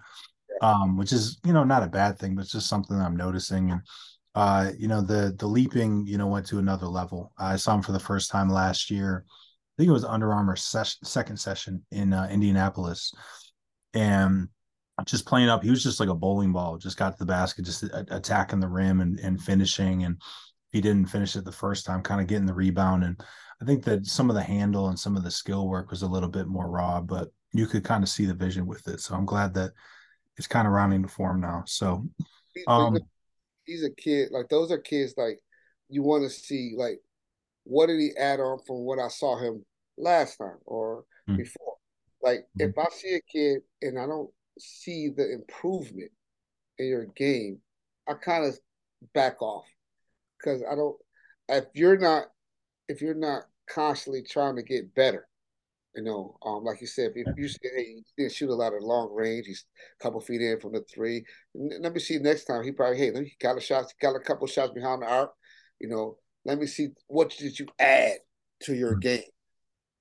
[0.60, 3.70] um, which is you know not a bad thing, but it's just something I'm noticing.
[3.70, 3.80] And
[4.34, 7.32] uh, you know, the the leaping, you know, went to another level.
[7.38, 9.24] I saw him for the first time last year.
[9.26, 13.12] I think it was Under Armour ses- second session in uh, Indianapolis,
[13.94, 14.48] and
[15.06, 15.62] just playing up.
[15.62, 16.78] He was just like a bowling ball.
[16.78, 20.04] Just got to the basket, just attacking the rim and, and finishing.
[20.04, 20.20] And
[20.74, 23.04] he didn't finish it the first time, kind of getting the rebound.
[23.04, 23.22] And
[23.62, 26.08] I think that some of the handle and some of the skill work was a
[26.08, 28.98] little bit more raw, but you could kind of see the vision with it.
[28.98, 29.70] So I'm glad that
[30.36, 31.62] it's kind of rounding the form now.
[31.64, 32.04] So
[32.66, 32.98] um
[33.66, 35.38] he's a kid like those are kids like
[35.88, 37.00] you want to see like
[37.62, 39.64] what did he add on from what I saw him
[39.96, 41.36] last time or mm-hmm.
[41.36, 41.76] before.
[42.20, 42.68] Like mm-hmm.
[42.68, 46.10] if I see a kid and I don't see the improvement
[46.78, 47.60] in your game,
[48.08, 48.58] I kind of
[49.14, 49.66] back off
[50.38, 50.96] because I don't.
[51.48, 52.24] If you're not,
[52.88, 55.26] if you're not constantly trying to get better,
[55.94, 58.74] you know, um, like you said, if you say, hey, he didn't shoot a lot
[58.74, 59.64] of long range, he's
[60.00, 61.24] a couple feet in from the three.
[61.54, 62.64] Let me see next time.
[62.64, 65.32] He probably, hey, he got a shot, got a couple shots behind the arc.
[65.78, 68.18] You know, let me see what did you add
[68.64, 69.00] to your mm.
[69.00, 69.22] game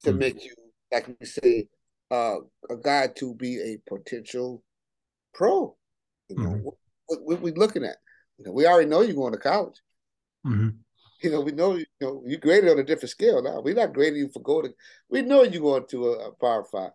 [0.04, 0.20] to mm-hmm.
[0.20, 0.56] make you,
[0.92, 1.68] like we say,
[2.10, 2.38] uh,
[2.70, 4.64] a guy to be a potential
[5.34, 5.76] pro.
[6.30, 6.64] You know, mm-hmm.
[7.06, 7.98] what, what, we looking at?
[8.38, 9.80] You know, we already know you're going to college.
[10.46, 10.70] Mm-hmm.
[11.22, 13.62] You know, we know you know you graded on a different scale now.
[13.62, 14.74] We're not grading you for going.
[15.10, 16.92] We know you're going to a, a Power 5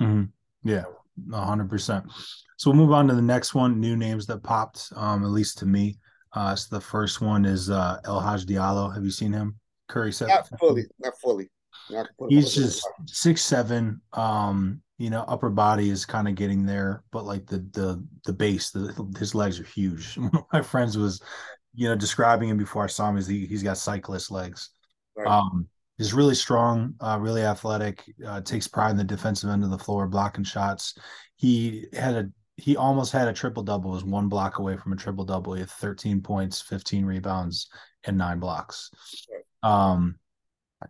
[0.00, 0.24] mm-hmm.
[0.68, 0.84] Yeah,
[1.32, 2.04] hundred percent.
[2.56, 3.80] So we'll move on to the next one.
[3.80, 5.98] New names that popped, um, at least to me.
[6.32, 8.92] Uh, so the first one is uh, El Hadj Diallo.
[8.94, 9.56] Have you seen him?
[9.88, 11.50] Curry said not fully, not fully.
[11.90, 14.00] Not He's just six seven.
[14.12, 18.32] Um, you know, upper body is kind of getting there, but like the the the
[18.32, 20.16] base, the, his legs are huge.
[20.16, 21.22] One of my friends was
[21.76, 24.70] you know, describing him before I saw him is he, he's got cyclist legs.
[25.16, 25.28] Right.
[25.28, 29.70] Um, he's really strong, uh, really athletic, uh, takes pride in the defensive end of
[29.70, 30.98] the floor, blocking shots.
[31.36, 34.96] He had a he almost had a triple double, was one block away from a
[34.96, 35.52] triple double.
[35.52, 37.68] He had 13 points, 15 rebounds,
[38.04, 38.90] and nine blocks.
[39.62, 40.18] Um,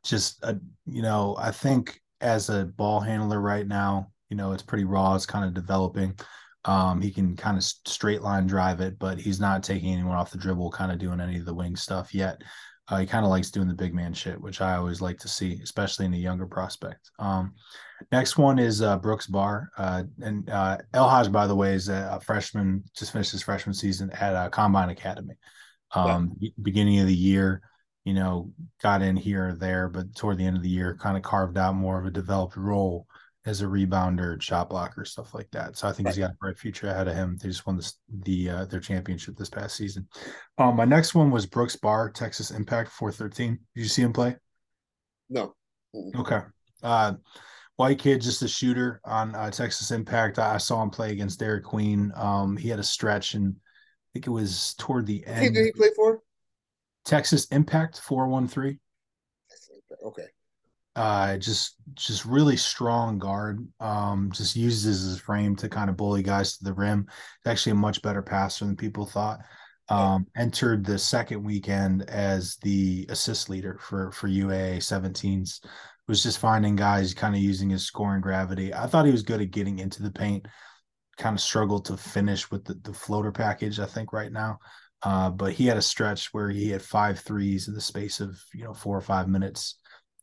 [0.05, 0.55] just uh,
[0.87, 5.14] you know, I think as a ball handler right now, you know, it's pretty raw.
[5.14, 6.16] It's kind of developing.
[6.66, 10.33] Um, he can kind of straight line drive it, but he's not taking anyone off
[10.33, 12.42] the dribble, kind of doing any of the wing stuff yet.
[12.88, 15.29] Uh, he kind of likes doing the big man shit, which I always like to
[15.29, 17.11] see, especially in a younger prospect.
[17.18, 17.55] Um,
[18.12, 19.70] next one is uh, Brooks Barr.
[19.76, 23.74] Uh, and uh, El Hadj, by the way, is a, freshman, just finished his freshman
[23.74, 25.35] season at uh, Combine Academy.
[25.94, 26.50] Um, yeah.
[26.62, 27.61] Beginning of the year,
[28.05, 28.52] you know,
[28.83, 31.59] got in here or there, but toward the end of the year, kind of carved
[31.59, 33.07] out more of a developed role
[33.47, 35.77] as a rebounder, shot blocker, stuff like that.
[35.77, 36.15] So I think right.
[36.15, 37.39] he's got a bright future ahead of him.
[37.41, 40.09] They just won this, the uh, their championship this past season.
[40.59, 43.61] Um, my next one was Brooks Barr, Texas Impact, four thirteen.
[43.75, 44.37] Did you see him play?
[45.31, 45.55] No.
[46.17, 46.41] Okay.
[46.83, 47.15] Uh,
[47.77, 50.39] white kid, just a shooter on uh, Texas Impact.
[50.39, 52.13] I, saw him play against Derek Queen.
[52.17, 55.47] Um, he had a stretch, and I think it was toward the end.
[55.47, 56.21] Who did he play for?
[57.05, 58.79] Texas Impact four one three.
[60.05, 60.27] Okay.
[60.97, 63.69] Uh, just just really strong guard.
[63.81, 67.07] Um, just uses his frame to kind of bully guys to the rim.
[67.45, 69.41] actually a much better passer than people thought.
[69.91, 75.61] Um, entered the second weekend as the assist leader for for UAA 17s.
[76.09, 78.73] Was just finding guys, kind of using his scoring gravity.
[78.73, 80.47] I thought he was good at getting into the paint.
[81.19, 83.81] Kind of struggled to finish with the, the floater package.
[83.81, 84.59] I think right now.
[85.03, 88.41] Uh, but he had a stretch where he had five threes in the space of
[88.55, 89.77] you know four or five minutes.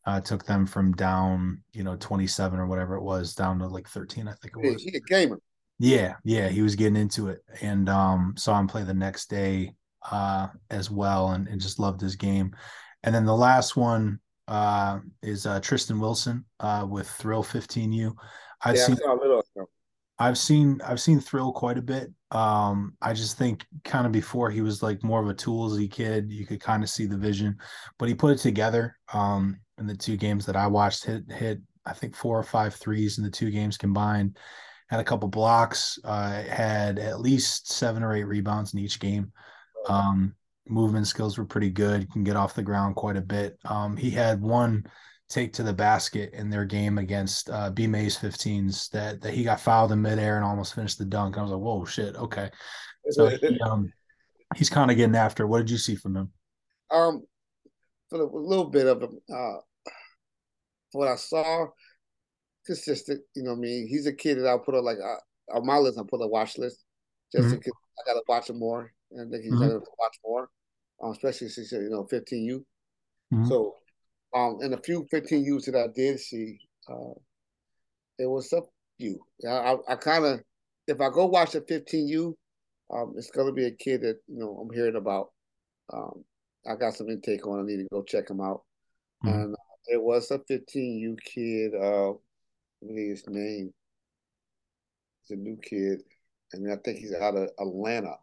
[0.06, 3.88] Uh, took them from down you know 27 or whatever it was down to like
[3.88, 4.84] 13 I think it was.
[4.84, 5.40] He a gamer.
[5.80, 9.74] Yeah, yeah, he was getting into it, and um, saw him play the next day
[10.12, 12.56] uh, as well, and, and just loved his game.
[13.04, 18.14] And then the last one uh, is uh, Tristan Wilson uh, with Thrill 15U.
[18.64, 18.98] I've yeah, seen
[20.20, 22.12] I've seen I've seen Thrill quite a bit.
[22.32, 26.32] Um, I just think kind of before he was like more of a toolsy kid.
[26.32, 27.58] You could kind of see the vision,
[27.98, 28.96] but he put it together.
[29.12, 32.76] Um, in the two games that I watched, hit hit I think four or five
[32.76, 34.38] threes in the two games combined.
[34.90, 36.00] Had a couple blocks.
[36.04, 39.32] Uh, had at least seven or eight rebounds in each game.
[39.90, 40.36] Um,
[40.68, 42.12] movement skills were pretty good.
[42.12, 43.58] Can get off the ground quite a bit.
[43.66, 44.86] Um, he had one
[45.30, 49.44] take to the basket in their game against uh, B Mays 15s that, that he
[49.44, 51.38] got fouled in midair and almost finished the dunk.
[51.38, 52.50] I was like, whoa, shit, okay.
[53.10, 53.92] So he, um,
[54.56, 55.48] he's kind of getting after.
[55.48, 56.32] What did you see from him?
[56.92, 57.24] Um,
[58.22, 59.58] for a little bit of him, uh,
[60.92, 61.68] what I saw,
[62.66, 63.22] consistent.
[63.36, 65.66] You know, what I mean, he's a kid that I'll put on like uh, on
[65.66, 66.00] my list.
[66.00, 66.84] I put a watch list
[67.32, 67.56] just mm-hmm.
[67.56, 69.62] because I got to watch him more, and I think he's mm-hmm.
[69.62, 70.50] got to watch more,
[71.02, 72.64] um, especially since you know 15U.
[73.34, 73.46] Mm-hmm.
[73.46, 73.76] So
[74.34, 77.14] um, and a few 15 U's that I did see, uh,
[78.18, 78.62] it was a
[78.98, 79.20] few.
[79.48, 80.42] I, I, I kind of,
[80.88, 82.34] if I go watch a 15U,
[82.94, 85.32] um, it's going to be a kid that, you know, I'm hearing about.
[85.92, 86.24] Um,
[86.66, 87.60] I got some intake on.
[87.60, 88.64] I need to go check him out.
[89.24, 89.40] Mm-hmm.
[89.40, 91.74] And uh, it was a 15U kid.
[91.76, 92.14] Uh,
[92.80, 93.74] what is his name?
[95.22, 96.02] He's a new kid.
[96.54, 98.16] And I think he's out of Atlanta.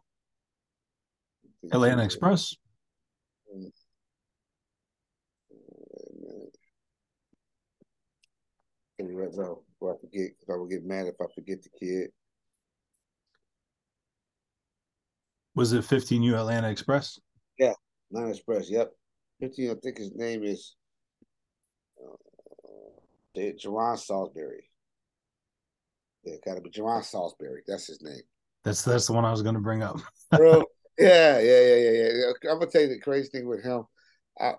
[1.71, 2.55] Atlanta Express.
[3.53, 3.67] Mm-hmm.
[9.09, 12.09] right now I forget, because I will get mad if I forget the kid.
[15.55, 17.19] Was it 15U Atlanta Express?
[17.57, 17.73] Yeah,
[18.11, 18.69] Atlanta Express.
[18.69, 18.91] Yep.
[19.39, 20.75] 15, I think his name is
[21.99, 22.15] uh,
[23.35, 24.65] Jerron Salisbury.
[26.23, 27.63] Yeah, got to be Jerron Salisbury.
[27.67, 28.21] That's his name.
[28.63, 29.99] That's that's the one I was going to bring up.
[30.31, 30.65] Bro,
[30.99, 32.51] yeah, yeah, yeah, yeah, yeah.
[32.51, 33.85] I'm gonna tell you the crazy thing with him.
[34.39, 34.51] I,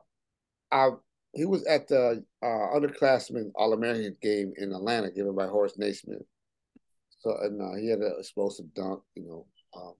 [0.72, 0.88] I
[1.32, 6.22] he was at the uh, underclassmen All American game in Atlanta, given by Horace Naismith.
[7.20, 9.94] So and uh, he had an explosive dunk, you know, um,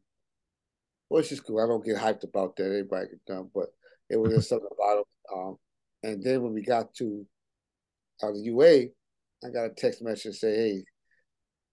[1.13, 1.61] which is cool.
[1.61, 2.65] I don't get hyped about that.
[2.65, 3.67] Everybody can dunk, but
[4.09, 5.05] it was just something about him.
[5.35, 5.57] Um,
[6.03, 7.27] and then when we got to
[8.23, 8.87] uh, the UA,
[9.45, 10.85] I got a text message say, "Hey,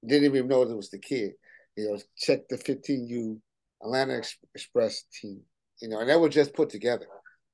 [0.05, 1.33] didn't even know it was the kid.
[1.75, 3.39] You know, check the 15U
[3.81, 4.21] Atlanta
[4.53, 5.41] Express team.
[5.81, 7.05] You know, and that was just put together.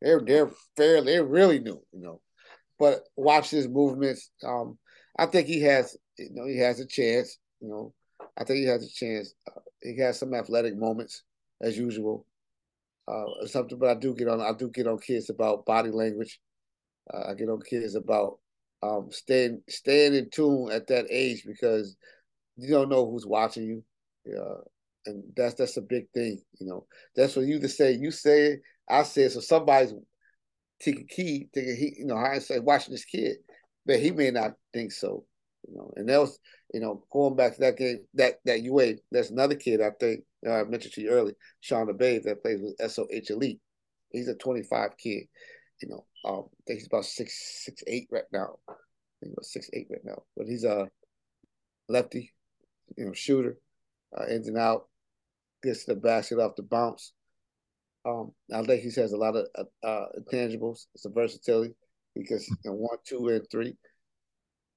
[0.01, 2.21] They're they're fairly they're really new, you know.
[2.79, 4.31] But watch his movements.
[4.43, 4.77] Um,
[5.17, 7.37] I think he has you know he has a chance.
[7.61, 7.93] You know,
[8.37, 9.33] I think he has a chance.
[9.47, 11.23] Uh, he has some athletic moments
[11.61, 12.25] as usual.
[13.07, 14.41] Uh, something, but I do get on.
[14.41, 16.39] I do get on kids about body language.
[17.13, 18.39] Uh, I get on kids about
[18.81, 21.95] um, staying staying in tune at that age because
[22.57, 23.83] you don't know who's watching you.
[24.25, 24.55] Yeah,
[25.05, 26.41] and that's that's a big thing.
[26.59, 27.93] You know, that's what you to say.
[27.93, 28.57] You say
[28.89, 29.93] I said, so somebody's
[30.79, 33.37] taking key, thinking he, you know, I say watching this kid,
[33.85, 35.25] but he may not think so,
[35.67, 35.91] you know.
[35.95, 36.39] And that was,
[36.73, 40.21] you know, going back to that game, that that UA, that's another kid I think
[40.45, 43.59] uh, I mentioned to you earlier, Sean Bay, that plays with SOH Elite.
[44.11, 45.23] He's a 25 kid,
[45.81, 46.05] you know.
[46.23, 48.57] Um, I think he's about six six eight right now.
[48.69, 48.73] I
[49.21, 50.89] think about six eight right now, but he's a
[51.87, 52.33] lefty,
[52.97, 53.57] you know, shooter,
[54.17, 54.87] uh, ins and out,
[55.63, 57.13] gets the basket off the bounce.
[58.05, 60.85] Um, I think he has a lot of uh, uh, intangibles.
[60.93, 61.75] It's a versatility
[62.15, 63.75] because you know, one, two, and three,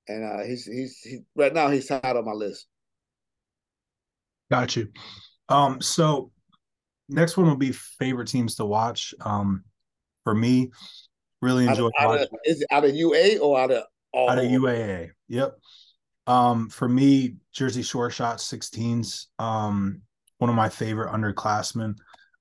[0.08, 2.66] and uh, he's he's he, right now he's high on my list.
[4.50, 4.88] Got you.
[5.48, 6.30] Um, so
[7.08, 9.14] next one will be favorite teams to watch.
[9.20, 9.64] Um,
[10.24, 10.70] for me,
[11.40, 11.90] really enjoy.
[11.98, 14.44] Out of, out of, is it out of UA or out of all out of
[14.44, 15.10] UAA?
[15.28, 15.58] Yep.
[16.26, 19.26] Um, for me, Jersey Shore shot 16s.
[19.38, 20.02] Um,
[20.38, 21.94] one of my favorite underclassmen,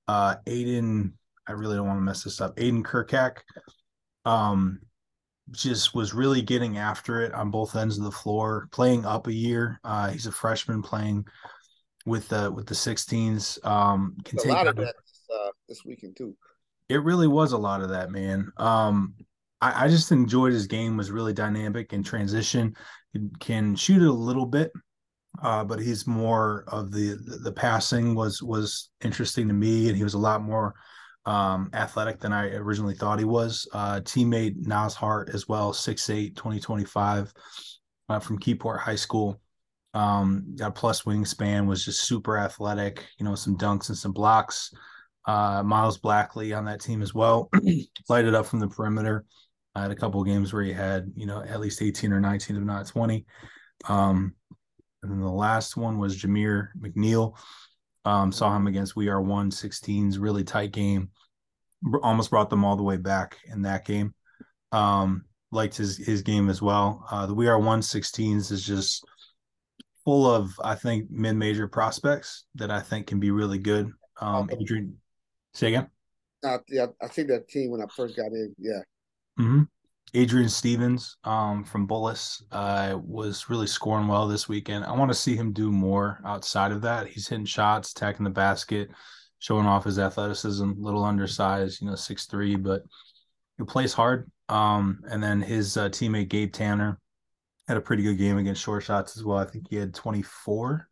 [0.06, 1.12] uh, Aiden.
[1.46, 2.56] I really don't want to mess this up.
[2.56, 3.38] Aiden Kirkak.
[4.26, 4.80] Um,
[5.50, 9.32] just was really getting after it on both ends of the floor, playing up a
[9.32, 9.80] year.
[9.82, 11.24] Uh, he's a freshman playing
[12.08, 13.64] with the with the 16s.
[13.64, 14.94] Um, a lot of that
[15.32, 16.34] uh, this weekend too.
[16.88, 18.50] It really was a lot of that, man.
[18.56, 19.14] Um,
[19.60, 20.96] I, I just enjoyed his game.
[20.96, 22.74] Was really dynamic and transition.
[23.12, 24.72] He can shoot it a little bit,
[25.42, 29.96] uh, but he's more of the, the the passing was was interesting to me, and
[29.96, 30.74] he was a lot more
[31.26, 33.68] um, athletic than I originally thought he was.
[33.72, 37.32] Uh, teammate Nas Hart as well, 6'8, 2025
[38.08, 39.38] uh, from Keyport High School.
[39.98, 44.72] Um, got plus wingspan, was just super athletic, you know, some dunks and some blocks.
[45.26, 47.50] Uh, Miles Blackley on that team as well,
[48.08, 49.24] lighted up from the perimeter.
[49.74, 52.56] I had a couple games where he had, you know, at least 18 or 19,
[52.56, 53.26] if not 20.
[53.88, 54.36] Um,
[55.02, 57.36] and then the last one was Jameer McNeil.
[58.04, 61.10] Um, saw him against We Are One 16s, really tight game.
[62.04, 64.14] Almost brought them all the way back in that game.
[64.70, 67.04] Um, liked his his game as well.
[67.10, 69.04] Uh, the We Are One 16s is just
[70.08, 73.92] full of, I think, mid major prospects that I think can be really good.
[74.22, 74.96] Um, Adrian,
[75.52, 75.90] say again.
[76.42, 78.80] Uh, yeah, I think that team when I first got in, yeah.
[79.38, 79.64] Mm-hmm.
[80.14, 84.86] Adrian Stevens um, from Bullis uh, was really scoring well this weekend.
[84.86, 87.06] I want to see him do more outside of that.
[87.06, 88.88] He's hitting shots, attacking the basket,
[89.40, 90.72] showing off his athleticism.
[90.78, 92.80] Little undersized, you know, six three, but
[93.58, 94.30] he plays hard.
[94.48, 96.98] Um, and then his uh, teammate Gabe Tanner
[97.68, 99.38] had a pretty good game against Shore Shots as well.
[99.38, 100.88] I think he had 24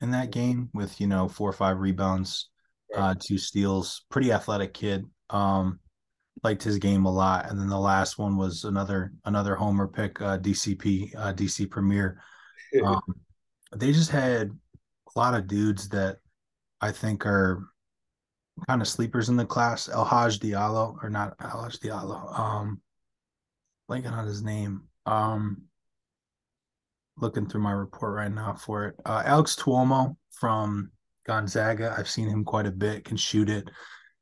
[0.00, 2.48] in that game with you know four or five rebounds,
[2.96, 4.04] uh, two steals.
[4.10, 5.04] Pretty athletic kid.
[5.30, 5.78] Um,
[6.42, 7.48] liked his game a lot.
[7.48, 12.20] And then the last one was another another homer pick, uh, DCP, uh, DC Premier.
[12.84, 13.00] Um,
[13.76, 16.16] they just had a lot of dudes that
[16.80, 17.62] I think are
[18.66, 19.88] kind of sleepers in the class.
[19.88, 22.36] El Haj Diallo, or not El Haj Diallo.
[22.36, 22.80] Um,
[23.88, 24.88] blanking on his name.
[25.06, 25.62] Um,
[27.18, 28.96] looking through my report right now for it.
[29.04, 30.90] Uh, Alex Tuomo from
[31.26, 31.94] Gonzaga.
[31.96, 33.04] I've seen him quite a bit.
[33.04, 33.68] Can shoot it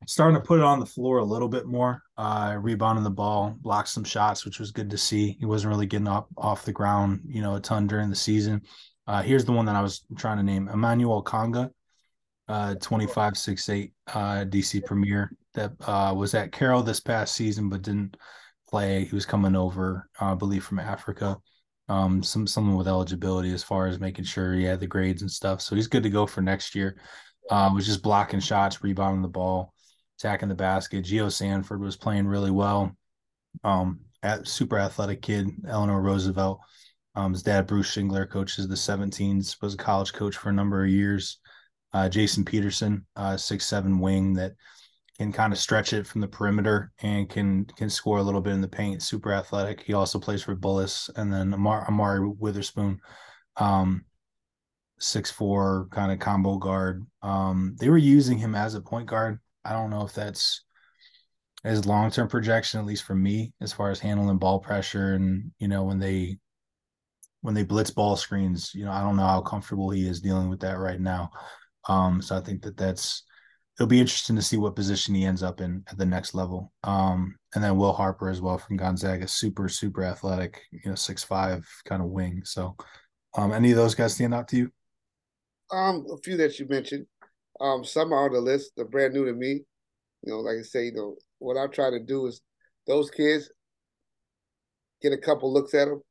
[0.07, 2.01] starting to put it on the floor a little bit more.
[2.17, 5.37] Uh, rebounding the ball, blocked some shots, which was good to see.
[5.39, 8.61] He wasn't really getting up off the ground, you know, a ton during the season.
[9.07, 11.69] Uh, here's the one that I was trying to name: Emmanuel Conga,
[12.47, 17.69] uh, 25 6 8 uh, DC Premier that uh, was at Carroll this past season,
[17.69, 18.17] but didn't
[18.69, 19.05] play.
[19.05, 21.37] He was coming over, uh, I believe, from Africa.
[21.93, 25.29] Um, some someone with eligibility as far as making sure he had the grades and
[25.29, 25.61] stuff.
[25.61, 26.97] So he's good to go for next year.
[27.51, 29.73] Uh, was just blocking shots, rebounding the ball
[30.19, 31.03] attacking the basket.
[31.03, 32.95] Geo Sanford was playing really well.
[33.63, 36.61] Um, at super athletic kid, Eleanor Roosevelt.
[37.15, 40.83] Um, his dad, Bruce Shingler, coaches the 17s, was a college coach for a number
[40.83, 41.39] of years.
[41.91, 44.53] Uh, Jason Peterson, uh, six seven wing that
[45.17, 48.53] can kind of stretch it from the perimeter and can can score a little bit
[48.53, 49.01] in the paint.
[49.01, 49.81] Super athletic.
[49.81, 52.99] He also plays for Bullis, and then Amar, Amari Witherspoon,
[53.57, 54.05] um,
[54.99, 57.05] six four kind of combo guard.
[57.21, 60.63] Um, they were using him as a point guard I don't know if that's
[61.63, 65.51] his long term projection, at least for me, as far as handling ball pressure and
[65.59, 66.37] you know when they
[67.41, 68.73] when they blitz ball screens.
[68.73, 71.31] You know, I don't know how comfortable he is dealing with that right now.
[71.87, 73.23] Um, so I think that that's
[73.77, 76.71] it'll be interesting to see what position he ends up in at the next level.
[76.83, 81.23] Um, and then Will Harper as well from Gonzaga, super super athletic, you know, six
[81.23, 82.41] five kind of wing.
[82.45, 82.75] So,
[83.35, 84.71] um, any of those guys stand out to you?
[85.71, 87.07] Um, a few that you mentioned.
[87.59, 88.73] Um, some are on the list.
[88.75, 89.61] They're brand new to me.
[90.23, 92.41] You know, like I say, you know, what I try to do is
[92.87, 93.49] those kids
[95.01, 96.01] get a couple looks at them.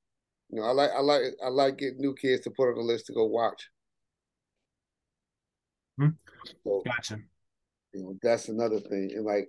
[0.50, 2.82] You know, I like I like I like getting new kids to put on the
[2.82, 3.68] list to go watch.
[5.98, 6.08] Hmm.
[6.64, 7.20] So, gotcha.
[7.92, 9.48] You know, that's another thing, and like,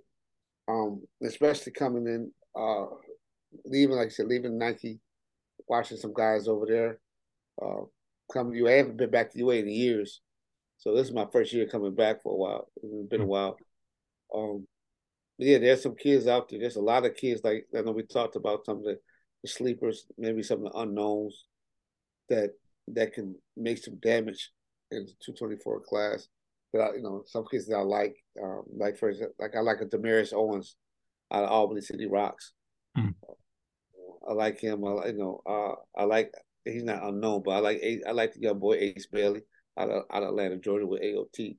[0.68, 2.86] um, especially coming in, uh,
[3.64, 5.00] leaving like I said, leaving Nike,
[5.68, 6.98] watching some guys over there.
[7.60, 7.84] Uh,
[8.32, 10.20] coming to you, I haven't been back to UA in years.
[10.78, 12.68] So this is my first year coming back for a while.
[12.82, 13.30] It's been a hmm.
[13.30, 13.56] while.
[14.34, 14.66] Um,
[15.38, 16.60] yeah, there's some kids out there.
[16.60, 18.98] There's a lot of kids like I know we talked about some of the,
[19.42, 21.46] the sleepers, maybe some of the unknowns
[22.28, 22.50] that
[22.88, 24.50] that can make some damage
[24.90, 26.28] in the 224 class.
[26.74, 29.60] But I, you know, some kids that I like, um, like for example, like I
[29.60, 30.74] like a Demarius Owens
[31.32, 32.52] out of Albany City Rocks.
[32.98, 33.14] Mm.
[34.28, 34.84] I like him.
[34.84, 36.32] I you know, uh, I like
[36.64, 39.42] he's not unknown, but I like I like the young boy Ace Bailey
[39.78, 41.56] out of, out of Atlanta, Georgia with AOT.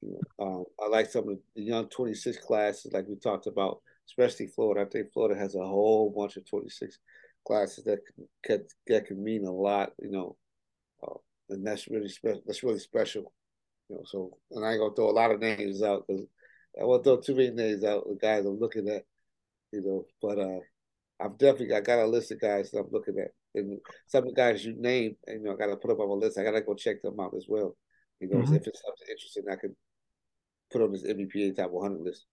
[0.00, 3.82] You know, um, I like some of the young 26 classes, like we talked about,
[4.08, 4.86] especially Florida.
[4.86, 6.98] I think Florida has a whole bunch of 26
[7.46, 7.98] classes that
[8.42, 10.36] can that can mean a lot, you know,
[11.06, 11.18] uh,
[11.50, 12.42] and that's really special.
[12.46, 13.30] That's really special,
[13.88, 14.02] you know.
[14.06, 16.26] So, and I ain't gonna throw a lot of names out because
[16.80, 18.04] I won't throw too many names out.
[18.08, 19.04] The guys I'm looking at,
[19.72, 20.60] you know, but uh,
[21.20, 24.30] I've definitely I got a list of guys that I'm looking at, and some of
[24.30, 26.38] the guys you named, you know, I got to put up on my list.
[26.38, 27.76] I got to go check them out as well.
[28.20, 28.54] You know, mm-hmm.
[28.54, 29.76] if it's something interesting, I can
[30.70, 32.26] put on this NBPA top 100 list.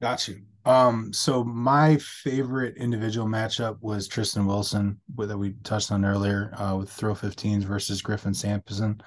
[0.00, 0.42] Got you.
[0.66, 6.76] Um, so my favorite individual matchup was Tristan Wilson, that we touched on earlier, uh,
[6.76, 9.00] with throw 15s versus Griffin Sampson,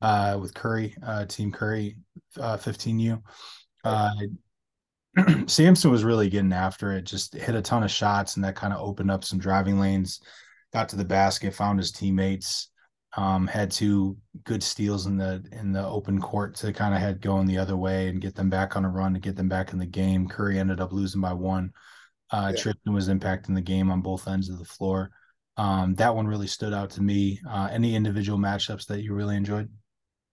[0.00, 1.96] uh, with Curry, uh, Team Curry,
[2.38, 3.22] uh, 15U.
[3.84, 4.10] Uh,
[5.46, 8.72] Sampson was really getting after it, just hit a ton of shots, and that kind
[8.72, 10.20] of opened up some driving lanes.
[10.72, 12.70] Got to the basket, found his teammates,
[13.16, 17.20] um, had two good steals in the in the open court to kind of head
[17.20, 19.72] going the other way and get them back on a run to get them back
[19.72, 20.28] in the game.
[20.28, 21.72] Curry ended up losing by one.
[22.30, 22.62] Uh, yeah.
[22.62, 25.10] Tristan was impacting the game on both ends of the floor.
[25.56, 27.40] Um, that one really stood out to me.
[27.48, 29.68] Uh, any individual matchups that you really enjoyed?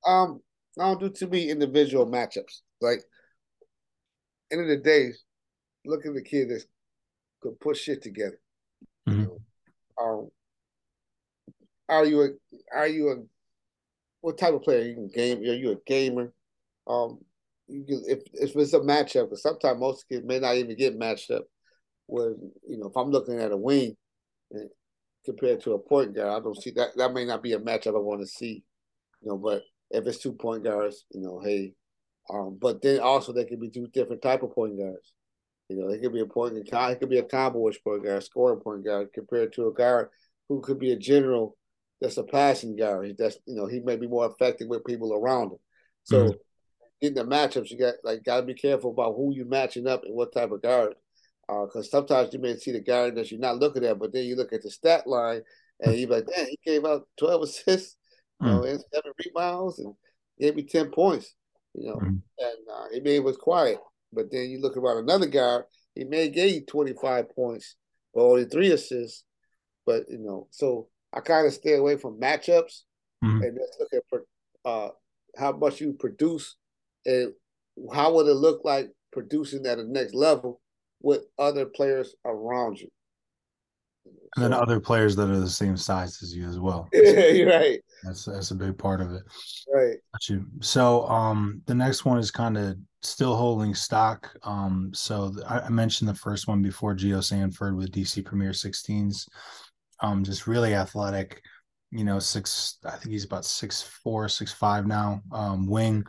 [0.07, 0.41] Um,
[0.79, 2.61] I don't do too many individual matchups.
[2.81, 3.03] Like
[4.51, 5.11] end of the day,
[5.85, 6.63] look at the kid that
[7.41, 8.39] could put shit together.
[9.07, 9.19] Mm-hmm.
[9.19, 9.39] You know?
[10.03, 10.29] um,
[11.89, 12.27] are you a
[12.75, 13.15] are you a
[14.21, 14.79] what type of player?
[14.79, 15.39] Are you a game?
[15.39, 16.33] Are you a gamer?
[16.87, 17.19] Um,
[17.67, 21.31] you if if it's a matchup, because sometimes most kids may not even get matched
[21.31, 21.45] up.
[22.05, 22.35] Where
[22.67, 23.95] you know, if I'm looking at a wing
[24.55, 24.67] eh,
[25.25, 26.89] compared to a point guard, I don't see that.
[26.95, 28.63] That may not be a matchup I want to see.
[29.21, 31.73] You know, but if it's two point guards, you know, hey,
[32.29, 35.13] um, but then also they could be two different type of point guards.
[35.69, 38.23] You know, they could be a point guard, it could be a combo point guard,
[38.23, 40.09] scoring point guard, compared to a guard
[40.49, 41.57] who could be a general
[42.01, 43.13] that's a passing guy.
[43.17, 45.57] That's you know he may be more effective with people around him.
[46.03, 46.37] So mm-hmm.
[47.01, 50.03] in the matchups, you got like got to be careful about who you're matching up
[50.03, 50.95] and what type of guard.
[51.47, 54.25] Because uh, sometimes you may see the guard that you're not looking at, but then
[54.25, 55.41] you look at the stat line
[55.79, 57.96] and you're like, damn, he gave out 12 assists,
[58.41, 58.71] you know, mm.
[58.71, 59.93] and seven rebounds and
[60.39, 61.33] gave me 10 points,
[61.73, 62.07] you know, mm.
[62.39, 63.79] and uh, he may was quiet.
[64.13, 65.59] But then you look around another guy,
[65.95, 67.75] he may gave you 25 points,
[68.13, 69.23] but only three assists.
[69.85, 72.81] But, you know, so I kind of stay away from matchups
[73.23, 73.41] mm-hmm.
[73.41, 74.21] and just look at
[74.65, 74.89] uh,
[75.37, 76.55] how much you produce
[77.05, 77.33] and
[77.93, 80.61] how would it look like producing at the next level
[81.01, 82.89] with other players around you.
[84.35, 86.87] And then other players that are the same size as you as well.
[86.93, 87.79] Yeah, you're right.
[88.03, 89.23] That's that's a big part of it.
[89.73, 89.97] Right.
[90.61, 94.35] So um the next one is kind of still holding stock.
[94.43, 99.25] Um so I, mentioned the first one before Geo Sanford with DC Premier 16s
[99.99, 101.41] um, just really athletic.
[101.91, 102.77] You know, six.
[102.85, 105.21] I think he's about six four, six five now.
[105.31, 106.03] Um, wing.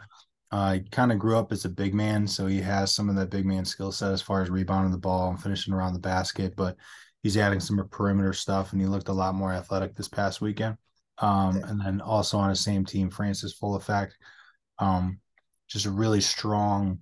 [0.51, 3.17] Uh, he kind of grew up as a big man, so he has some of
[3.17, 5.99] that big man skill set as far as rebounding the ball and finishing around the
[5.99, 6.55] basket.
[6.57, 6.77] But
[7.23, 10.77] he's adding some perimeter stuff, and he looked a lot more athletic this past weekend.
[11.21, 14.17] Um, and then also on the same team, Francis Full Effect,
[14.79, 15.21] um,
[15.69, 17.01] just a really strong,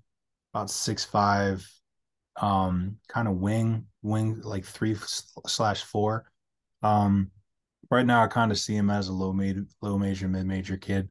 [0.55, 1.69] about six five,
[2.41, 4.97] um, kind of wing, wing like three
[5.47, 6.31] slash four.
[6.83, 7.31] Um,
[7.91, 10.77] right now, I kind of see him as a low major, low major, mid major
[10.77, 11.11] kid.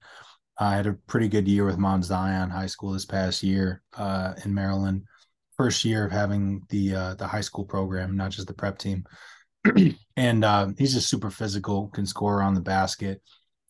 [0.58, 4.34] I had a pretty good year with Mount Zion High School this past year uh,
[4.44, 5.04] in Maryland.
[5.58, 9.06] First year of having the uh, the high school program, not just the prep team.
[10.18, 13.22] and uh, he's just super physical, can score on the basket,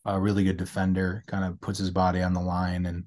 [0.04, 3.04] a really good defender, kind of puts his body on the line and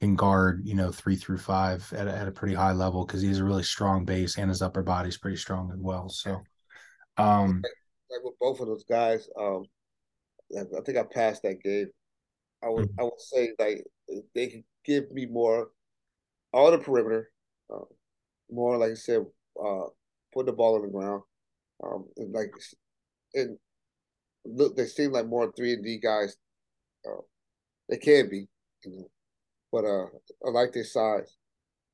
[0.00, 3.40] can guard, you know, three through five at, at a pretty high level because he's
[3.40, 6.08] a really strong base and his upper body's pretty strong as well.
[6.08, 6.40] So,
[7.16, 7.62] um,
[8.10, 9.64] like with both of those guys, um,
[10.56, 11.88] I think I passed that game.
[12.62, 13.00] I would mm-hmm.
[13.00, 13.84] I would say like
[14.34, 15.68] they could give me more
[16.52, 17.30] on the perimeter,
[17.72, 17.84] uh,
[18.50, 19.24] more like I said,
[19.62, 19.84] uh,
[20.32, 21.22] put the ball on the ground,
[21.84, 22.52] um, and like
[23.34, 23.58] and
[24.44, 26.36] look, they seem like more three and D guys.
[27.06, 27.22] Uh,
[27.88, 28.48] they can be,
[28.84, 29.10] you know,
[29.72, 30.06] but uh,
[30.46, 31.36] I like their size.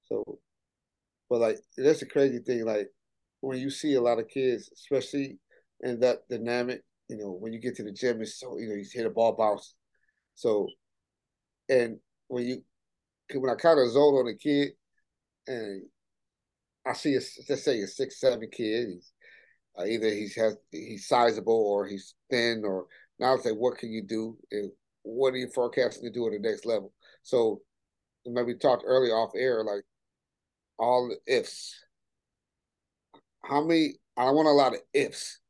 [0.04, 0.38] So,
[1.28, 2.64] but like that's a crazy thing.
[2.64, 2.88] Like
[3.40, 5.38] when you see a lot of kids, especially
[5.80, 8.74] in that dynamic, you know, when you get to the gym, it's so you know
[8.74, 9.74] you hit a ball bounce.
[10.34, 10.68] So,
[11.68, 12.62] and when you
[13.34, 14.72] when I kind of zone on a kid,
[15.46, 15.82] and
[16.86, 19.12] I see a let's say a six seven kid, he's,
[19.78, 22.86] uh, either he's has he's sizable or he's thin, or
[23.18, 24.70] now I say what can you do and
[25.02, 26.92] what are you forecasting to do at the next level?
[27.22, 27.60] So,
[28.26, 29.84] maybe talked earlier off air, like
[30.78, 31.74] all the ifs.
[33.44, 33.94] How many?
[34.16, 35.40] I want a lot of ifs.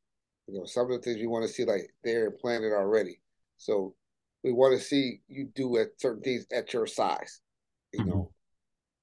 [0.47, 3.19] You know, some of the things we want to see like they're planted already.
[3.57, 3.95] So
[4.43, 7.41] we want to see you do at certain things at your size.
[7.93, 8.09] You mm-hmm.
[8.09, 8.31] know,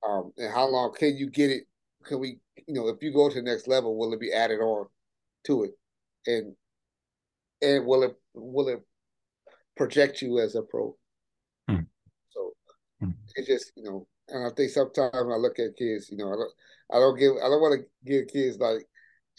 [0.07, 1.65] um, and how long can you get it?
[2.05, 4.61] Can we, you know, if you go to the next level, will it be added
[4.61, 4.87] on
[5.45, 5.73] to it?
[6.27, 6.55] and
[7.61, 8.81] and will it will it
[9.77, 10.97] project you as a pro?
[11.69, 11.81] Hmm.
[12.31, 12.53] So
[13.01, 13.11] hmm.
[13.37, 16.37] it just you know, and I think sometimes I look at kids, you know, I
[16.37, 16.53] don't
[16.93, 18.87] I don't give I don't want to give kids like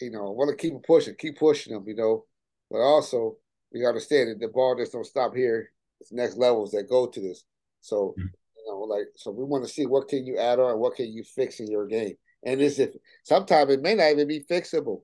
[0.00, 2.24] you know I want to keep pushing, keep pushing them, you know,
[2.70, 3.36] but also
[3.72, 5.70] you understand that the ball just don't stop here.
[6.00, 7.44] It's next levels that go to this.
[7.80, 8.26] So hmm.
[8.56, 11.12] you know, like so we want to see what can you add on, what can
[11.12, 12.14] you fix in your game.
[12.46, 12.90] And this if
[13.22, 15.00] sometimes it may not even be fixable.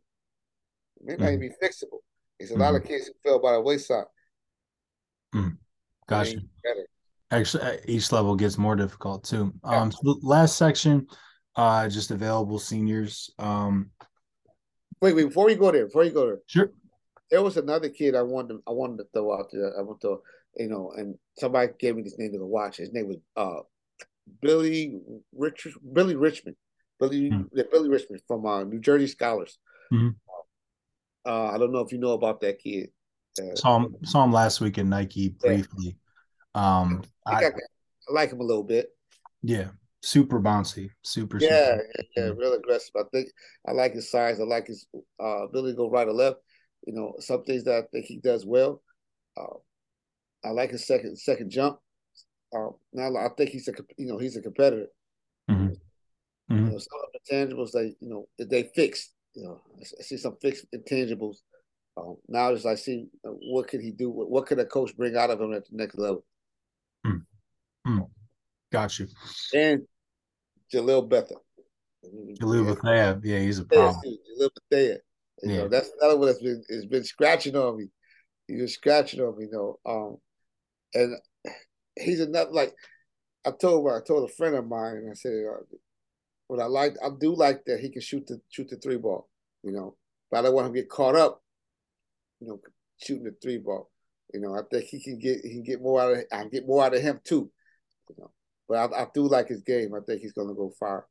[1.06, 1.40] It may mm-hmm.
[1.40, 2.00] be fixable.
[2.38, 2.62] It's a mm-hmm.
[2.62, 4.04] lot of kids who fell by the wayside.
[5.34, 5.56] Mm.
[6.06, 6.38] Gotcha.
[7.30, 9.52] Actually, uh, each level gets more difficult too.
[9.64, 9.82] Yeah.
[9.82, 11.06] Um, so last section,
[11.54, 13.30] uh, just available seniors.
[13.38, 13.90] Um,
[15.00, 16.72] wait, wait, before you go there, before you go there, sure.
[17.30, 19.78] There was another kid I wanted, to, I wanted to throw out there.
[19.78, 20.20] I want to,
[20.56, 22.78] you know, and somebody gave me this name to watch.
[22.78, 23.60] His name was uh,
[24.42, 24.98] Billy
[25.32, 26.56] Rich, Billy Richmond.
[26.98, 27.60] Billy mm-hmm.
[27.70, 29.58] Billy Richmond from uh, New Jersey Scholars.
[29.92, 30.08] Mm-hmm.
[31.26, 32.90] Uh, I don't know if you know about that kid.
[33.40, 35.96] Uh, saw him saw him last week in Nike briefly.
[36.54, 36.78] Yeah.
[36.80, 37.52] Um, I, I, I,
[38.10, 38.88] like him a little bit.
[39.42, 39.68] Yeah,
[40.02, 41.38] super bouncy, super.
[41.40, 41.86] Yeah, super.
[42.16, 42.94] yeah, yeah, real aggressive.
[42.96, 43.28] I think
[43.66, 44.40] I like his size.
[44.40, 44.86] I like his
[45.22, 46.38] uh, ability to go right or left.
[46.86, 48.82] You know, some things that I think he does well.
[49.36, 49.58] Uh,
[50.44, 51.78] I like his second second jump.
[52.54, 54.86] Uh, now I think he's a you know he's a competitor.
[55.50, 55.66] Mm-hmm.
[56.52, 56.66] Mm-hmm.
[56.66, 59.12] You know, some of the intangibles they you know they fixed.
[59.40, 61.36] You know, I see some fixed intangibles.
[61.96, 64.10] Um, now as I see uh, what can he do?
[64.10, 66.24] What, what could a coach bring out of him at the next level?
[67.06, 67.22] Mm.
[67.86, 68.08] Mm.
[68.70, 69.08] Got you.
[69.54, 69.82] And
[70.72, 71.38] Jalil Bethea.
[72.38, 73.96] Jalil Bethea, yeah, he's a problem.
[74.04, 74.98] Jalil Bethea.
[75.42, 75.56] You yeah.
[75.56, 77.86] know, that's another one that's been has been scratching on me.
[78.46, 79.78] He was scratching on me, you know.
[79.86, 80.16] Um,
[80.92, 81.16] and
[81.98, 82.74] he's another like
[83.46, 85.76] I told I told a friend of mine, I said, uh,
[86.48, 89.29] what I like, I do like that he can shoot the shoot the three ball,
[89.62, 89.96] you know.
[90.30, 91.42] But I don't want him to get caught up,
[92.40, 92.60] you know,
[92.98, 93.90] shooting the three ball.
[94.32, 96.66] You know, I think he can get he can get more out of I get
[96.66, 97.50] more out of him too.
[98.08, 98.30] You know,
[98.68, 99.94] but I, I do like his game.
[99.94, 101.06] I think he's going to go far.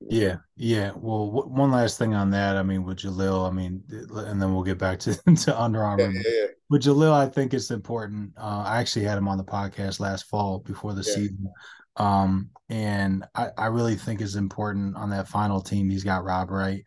[0.00, 0.92] Yeah, yeah.
[0.96, 2.56] Well, w- one last thing on that.
[2.56, 6.10] I mean, with Jalil, I mean, and then we'll get back to, to Under Armour.
[6.10, 6.46] Yeah, yeah, yeah.
[6.68, 8.32] With Jalil, I think it's important.
[8.36, 11.14] Uh, I actually had him on the podcast last fall before the yeah.
[11.14, 11.52] season.
[11.96, 15.88] Um, and I, I really think is important on that final team.
[15.88, 16.84] He's got Rob Wright,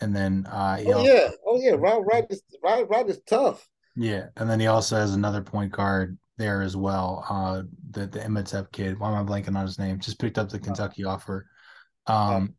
[0.00, 3.66] and then uh, oh also, yeah, oh yeah, Wright is Wright is tough.
[3.96, 7.24] Yeah, and then he also has another point guard there as well.
[7.28, 8.98] Uh, the the Imhotep kid.
[8.98, 9.98] Why am I blanking on his name?
[9.98, 11.46] Just picked up the Kentucky offer.
[12.06, 12.54] Um,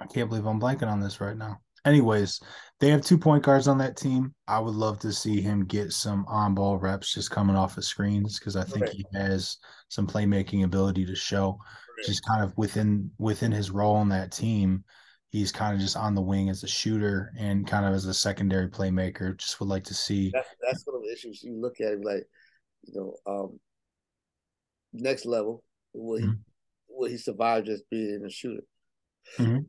[0.00, 1.58] I can't believe I'm blanking on this right now.
[1.84, 2.40] Anyways,
[2.80, 4.34] they have two point guards on that team.
[4.48, 7.84] I would love to see him get some on ball reps just coming off of
[7.84, 8.94] screens because I think right.
[8.94, 9.58] he has
[9.88, 11.58] some playmaking ability to show.
[11.98, 12.06] Right.
[12.06, 14.84] Just kind of within within his role on that team,
[15.34, 18.14] he's kind of just on the wing as a shooter and kind of as a
[18.14, 19.36] secondary playmaker.
[19.36, 20.30] Just would like to see.
[20.32, 21.92] That's, that's one of the issues you look at.
[21.92, 22.24] him Like,
[22.82, 23.60] you know, um,
[24.92, 25.62] next level,
[25.92, 26.30] will mm-hmm.
[26.30, 26.36] he
[26.88, 28.62] will he survive just being a shooter?
[29.38, 29.60] Mm-hmm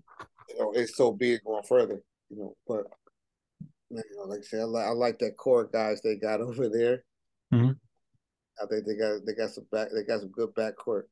[0.49, 2.55] you know, it's so big going further, you know.
[2.67, 2.85] But
[3.89, 6.69] you know, like I said, I like, I like that core guys they got over
[6.69, 7.03] there.
[7.53, 7.71] Mm-hmm.
[8.61, 11.03] I think they got they got some back they got some good backcourt.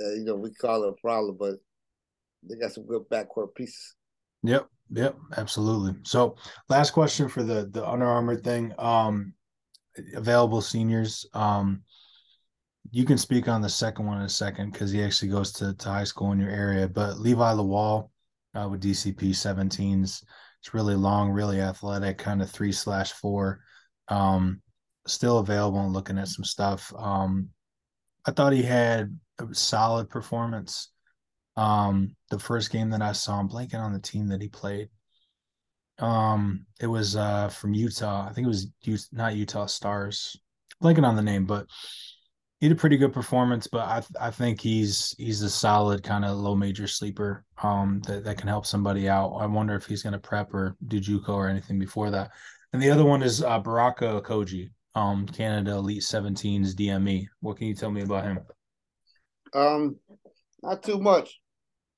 [0.00, 1.54] Uh, you know, we call it a problem, but
[2.48, 3.94] they got some good backcourt pieces.
[4.42, 5.94] Yep, yep, absolutely.
[6.02, 6.36] So,
[6.68, 8.72] last question for the the Under Armour thing.
[8.78, 9.34] Um,
[10.14, 11.26] available seniors.
[11.34, 11.82] Um,
[12.90, 15.74] you can speak on the second one in a second because he actually goes to,
[15.74, 16.88] to high school in your area.
[16.88, 18.10] But Levi Lawal
[18.54, 20.22] uh, with DCP 17s,
[20.60, 23.60] it's really long, really athletic, kind of three slash four.
[24.08, 24.60] Um,
[25.06, 26.92] still available and looking at some stuff.
[26.96, 27.50] Um,
[28.26, 30.90] I thought he had a solid performance.
[31.56, 34.88] Um, the first game that I saw, I'm blanking on the team that he played.
[35.98, 38.26] Um, it was uh from Utah.
[38.28, 40.36] I think it was not Utah Stars.
[40.82, 41.66] Blanking on the name, but
[42.58, 46.24] he had a pretty good performance, but I I think he's he's a solid kind
[46.24, 49.34] of low major sleeper um that, that can help somebody out.
[49.34, 52.30] I wonder if he's going to prep or do JUCO or anything before that.
[52.72, 57.26] And the other one is uh, Baraka Okojie, um Canada Elite 17's DME.
[57.40, 58.40] What can you tell me about him?
[59.52, 59.96] Um,
[60.62, 61.40] not too much.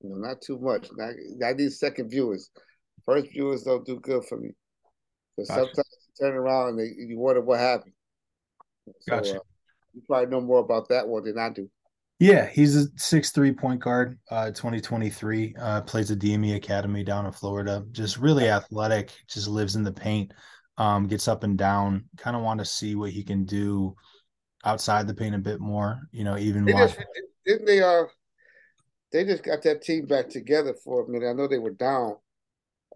[0.07, 0.89] You know, not too much.
[1.01, 2.51] I, I need second viewers.
[3.05, 4.51] First viewers don't do good for me.
[5.37, 5.53] Gotcha.
[5.53, 7.93] sometimes you turn around and they, you wonder what happened.
[9.01, 9.37] So, gotcha.
[9.37, 9.45] Uh,
[9.95, 11.69] you probably know more about that one than I do.
[12.19, 15.55] Yeah, he's a six three point guard, uh, 2023.
[15.59, 17.85] Uh, plays at DME Academy down in Florida.
[17.91, 20.33] Just really athletic, just lives in the paint,
[20.79, 22.05] um, gets up and down.
[22.17, 23.95] Kind of want to see what he can do
[24.65, 26.01] outside the paint a bit more.
[26.11, 26.99] You know, even they just,
[27.45, 28.05] didn't they uh
[29.13, 31.29] they just got that team back together for a minute.
[31.29, 32.17] I know they were down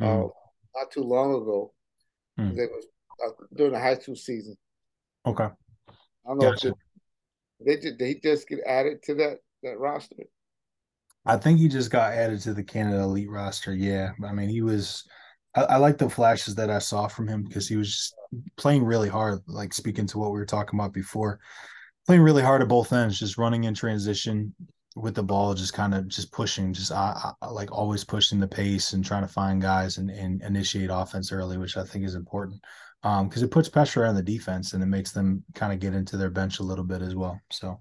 [0.01, 0.27] mm.
[0.27, 0.29] uh,
[0.77, 1.73] not too long ago.
[2.37, 2.55] Hmm.
[2.55, 2.87] They was
[3.25, 4.57] uh, during the high school season.
[5.27, 5.45] Okay.
[5.45, 6.69] I don't know gotcha.
[6.69, 6.75] if
[7.65, 7.99] they, they did.
[7.99, 10.25] Did he just get added to that that roster?
[11.27, 13.75] I think he just got added to the Canada Elite roster.
[13.75, 15.05] Yeah, I mean he was.
[15.55, 18.15] I, I like the flashes that I saw from him because he was just
[18.57, 19.41] playing really hard.
[19.47, 21.41] Like speaking to what we were talking about before,
[22.07, 24.55] playing really hard at both ends, just running in transition
[24.97, 28.93] with the ball, just kind of just pushing, just uh, like always pushing the pace
[28.93, 32.61] and trying to find guys and, and initiate offense early, which I think is important
[33.03, 35.95] because um, it puts pressure on the defense and it makes them kind of get
[35.95, 37.41] into their bench a little bit as well.
[37.51, 37.79] So,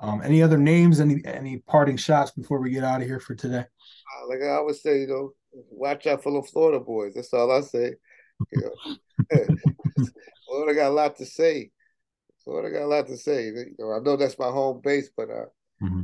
[0.00, 1.00] um, any other names?
[1.00, 3.64] Any any parting shots before we get out of here for today?
[3.64, 5.32] Uh, like I always say, you know,
[5.70, 7.14] watch out for the Florida boys.
[7.14, 7.94] That's all I say.
[8.52, 8.70] You
[9.30, 9.46] know,
[10.46, 11.70] Florida got a lot to say.
[12.44, 13.46] Florida got a lot to say.
[13.46, 15.46] You know, I know that's my home base, but uh,
[15.82, 16.02] mm-hmm.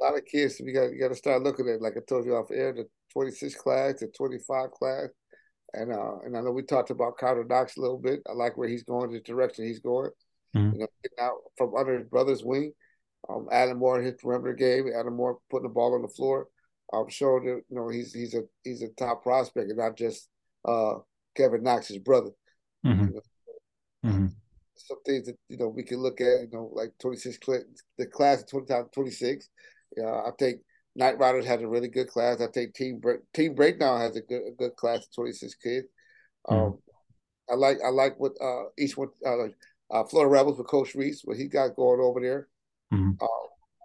[0.00, 1.82] A lot of kids we got you got to start looking at.
[1.82, 5.08] Like I told you off air, the 26 class, the 25 class,
[5.74, 8.20] and uh, and I know we talked about Carter Knox a little bit.
[8.28, 10.10] I like where he's going, the direction he's going.
[10.56, 10.72] Mm-hmm.
[10.74, 12.72] You know, getting out from under his brother's wing.
[13.28, 14.86] Um, Adam Moore in his perimeter game.
[14.98, 16.48] Adam Moore putting the ball on the floor.
[16.92, 20.28] Um, showing that you know he's he's a he's a top prospect and not just
[20.66, 20.94] uh
[21.36, 22.30] Kevin Knox's brother.
[22.86, 23.04] Mm-hmm.
[23.04, 24.10] You know?
[24.10, 24.26] mm-hmm.
[24.74, 27.38] Some things that you know we can look at, you know, like 26
[27.98, 29.48] the class of 20, 26.
[29.96, 30.60] Yeah, I think
[30.98, 32.40] Nightrydas has a really good class.
[32.40, 33.00] I think Team
[33.34, 35.86] Team Breakdown has a good a good class of 26 kids.
[36.48, 36.54] Mm-hmm.
[36.54, 36.78] Um,
[37.50, 39.48] I like I like what uh, each one uh,
[39.90, 42.48] uh, Florida Rebels with Coach Reese what he got going over there.
[42.92, 43.26] Uh,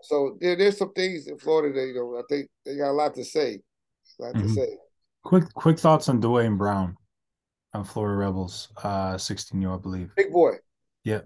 [0.04, 2.94] so there, there's some things in Florida that you know I think they got a
[2.94, 3.60] lot to say.
[4.20, 4.48] A lot mm-hmm.
[4.48, 4.78] to say.
[5.24, 6.98] Quick quick thoughts on Dwayne Brown
[7.74, 10.12] on Florida Rebels, uh, 16 year old, I believe.
[10.16, 10.54] Big boy.
[11.04, 11.22] Yeah.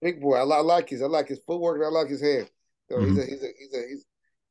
[0.00, 0.36] Big boy.
[0.36, 2.46] I, I like his I like his footwork and I like his hair.
[2.88, 3.14] So mm-hmm.
[3.14, 4.04] he's a he's a he's a he's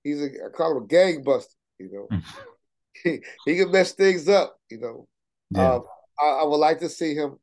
[0.03, 1.55] he's a I call him a gangbuster.
[1.79, 2.19] You know,
[3.03, 4.57] he, he can mess things up.
[4.69, 5.07] You know,
[5.51, 5.75] yeah.
[5.75, 5.83] Um,
[6.19, 7.37] I, I, would like to see him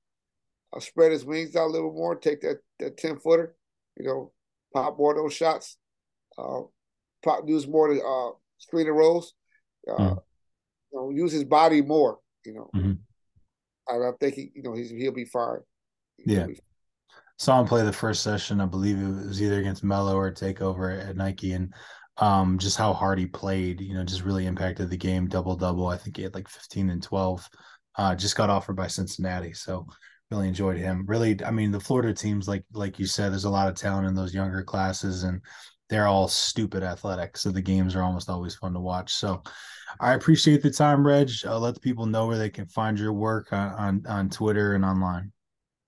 [0.74, 3.56] uh, spread his wings out a little more, take that that ten footer.
[3.96, 4.32] You know,
[4.72, 5.76] pop more of those shots.
[6.36, 6.62] Uh,
[7.24, 9.34] pop use more to uh, screen and rolls.
[9.90, 10.18] Uh, mm.
[10.92, 12.18] you know, use his body more.
[12.44, 12.92] You know, mm-hmm.
[13.88, 15.58] I, I, think he, you know, he's he'll be fine.
[16.18, 16.46] He'll yeah.
[16.46, 16.62] Be fine
[17.38, 18.60] saw him play the first session.
[18.60, 21.72] I believe it was either against Melo or Takeover at Nike, and
[22.18, 25.28] um, just how hard he played, you know, just really impacted the game.
[25.28, 25.86] Double double.
[25.86, 27.48] I think he had like 15 and 12.
[27.96, 29.86] Uh, just got offered by Cincinnati, so
[30.30, 31.04] really enjoyed him.
[31.06, 34.06] Really, I mean, the Florida teams, like like you said, there's a lot of talent
[34.06, 35.40] in those younger classes, and
[35.88, 37.36] they're all stupid athletic.
[37.36, 39.14] So the games are almost always fun to watch.
[39.14, 39.42] So
[40.00, 41.30] I appreciate the time, Reg.
[41.44, 44.74] Uh, let the people know where they can find your work on, on on Twitter
[44.74, 45.32] and online.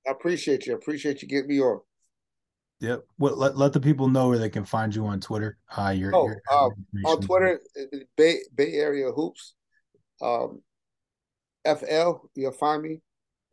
[0.07, 0.73] I appreciate you.
[0.73, 1.81] I appreciate you getting me on.
[2.81, 3.05] Yep.
[3.19, 5.59] Well, let, let the people know where they can find you on Twitter.
[5.77, 6.73] Uh, your, oh, your um,
[7.05, 7.61] on Twitter,
[8.17, 9.55] Bay Bay Area Hoops,
[10.23, 10.63] um,
[11.65, 12.13] FL.
[12.35, 13.01] You'll find me,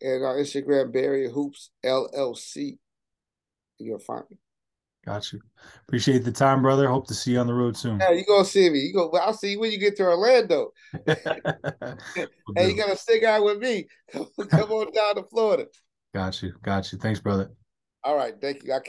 [0.01, 2.77] and on Instagram, Bay Area Hoops LLC.
[3.79, 4.37] You'll find me.
[5.05, 5.39] Got you.
[5.87, 6.87] Appreciate the time, brother.
[6.87, 7.99] Hope to see you on the road soon.
[7.99, 8.79] Yeah, you gonna see me.
[8.79, 9.09] You go.
[9.11, 10.71] I'll see you when you get to Orlando.
[11.05, 11.17] hey,
[12.55, 13.87] you gotta stick out with me.
[14.13, 15.65] Come on down to Florida.
[16.13, 16.53] Got you.
[16.61, 16.97] Got you.
[16.97, 17.51] Thanks, brother.
[18.03, 18.33] All right.
[18.41, 18.73] Thank you.
[18.73, 18.79] I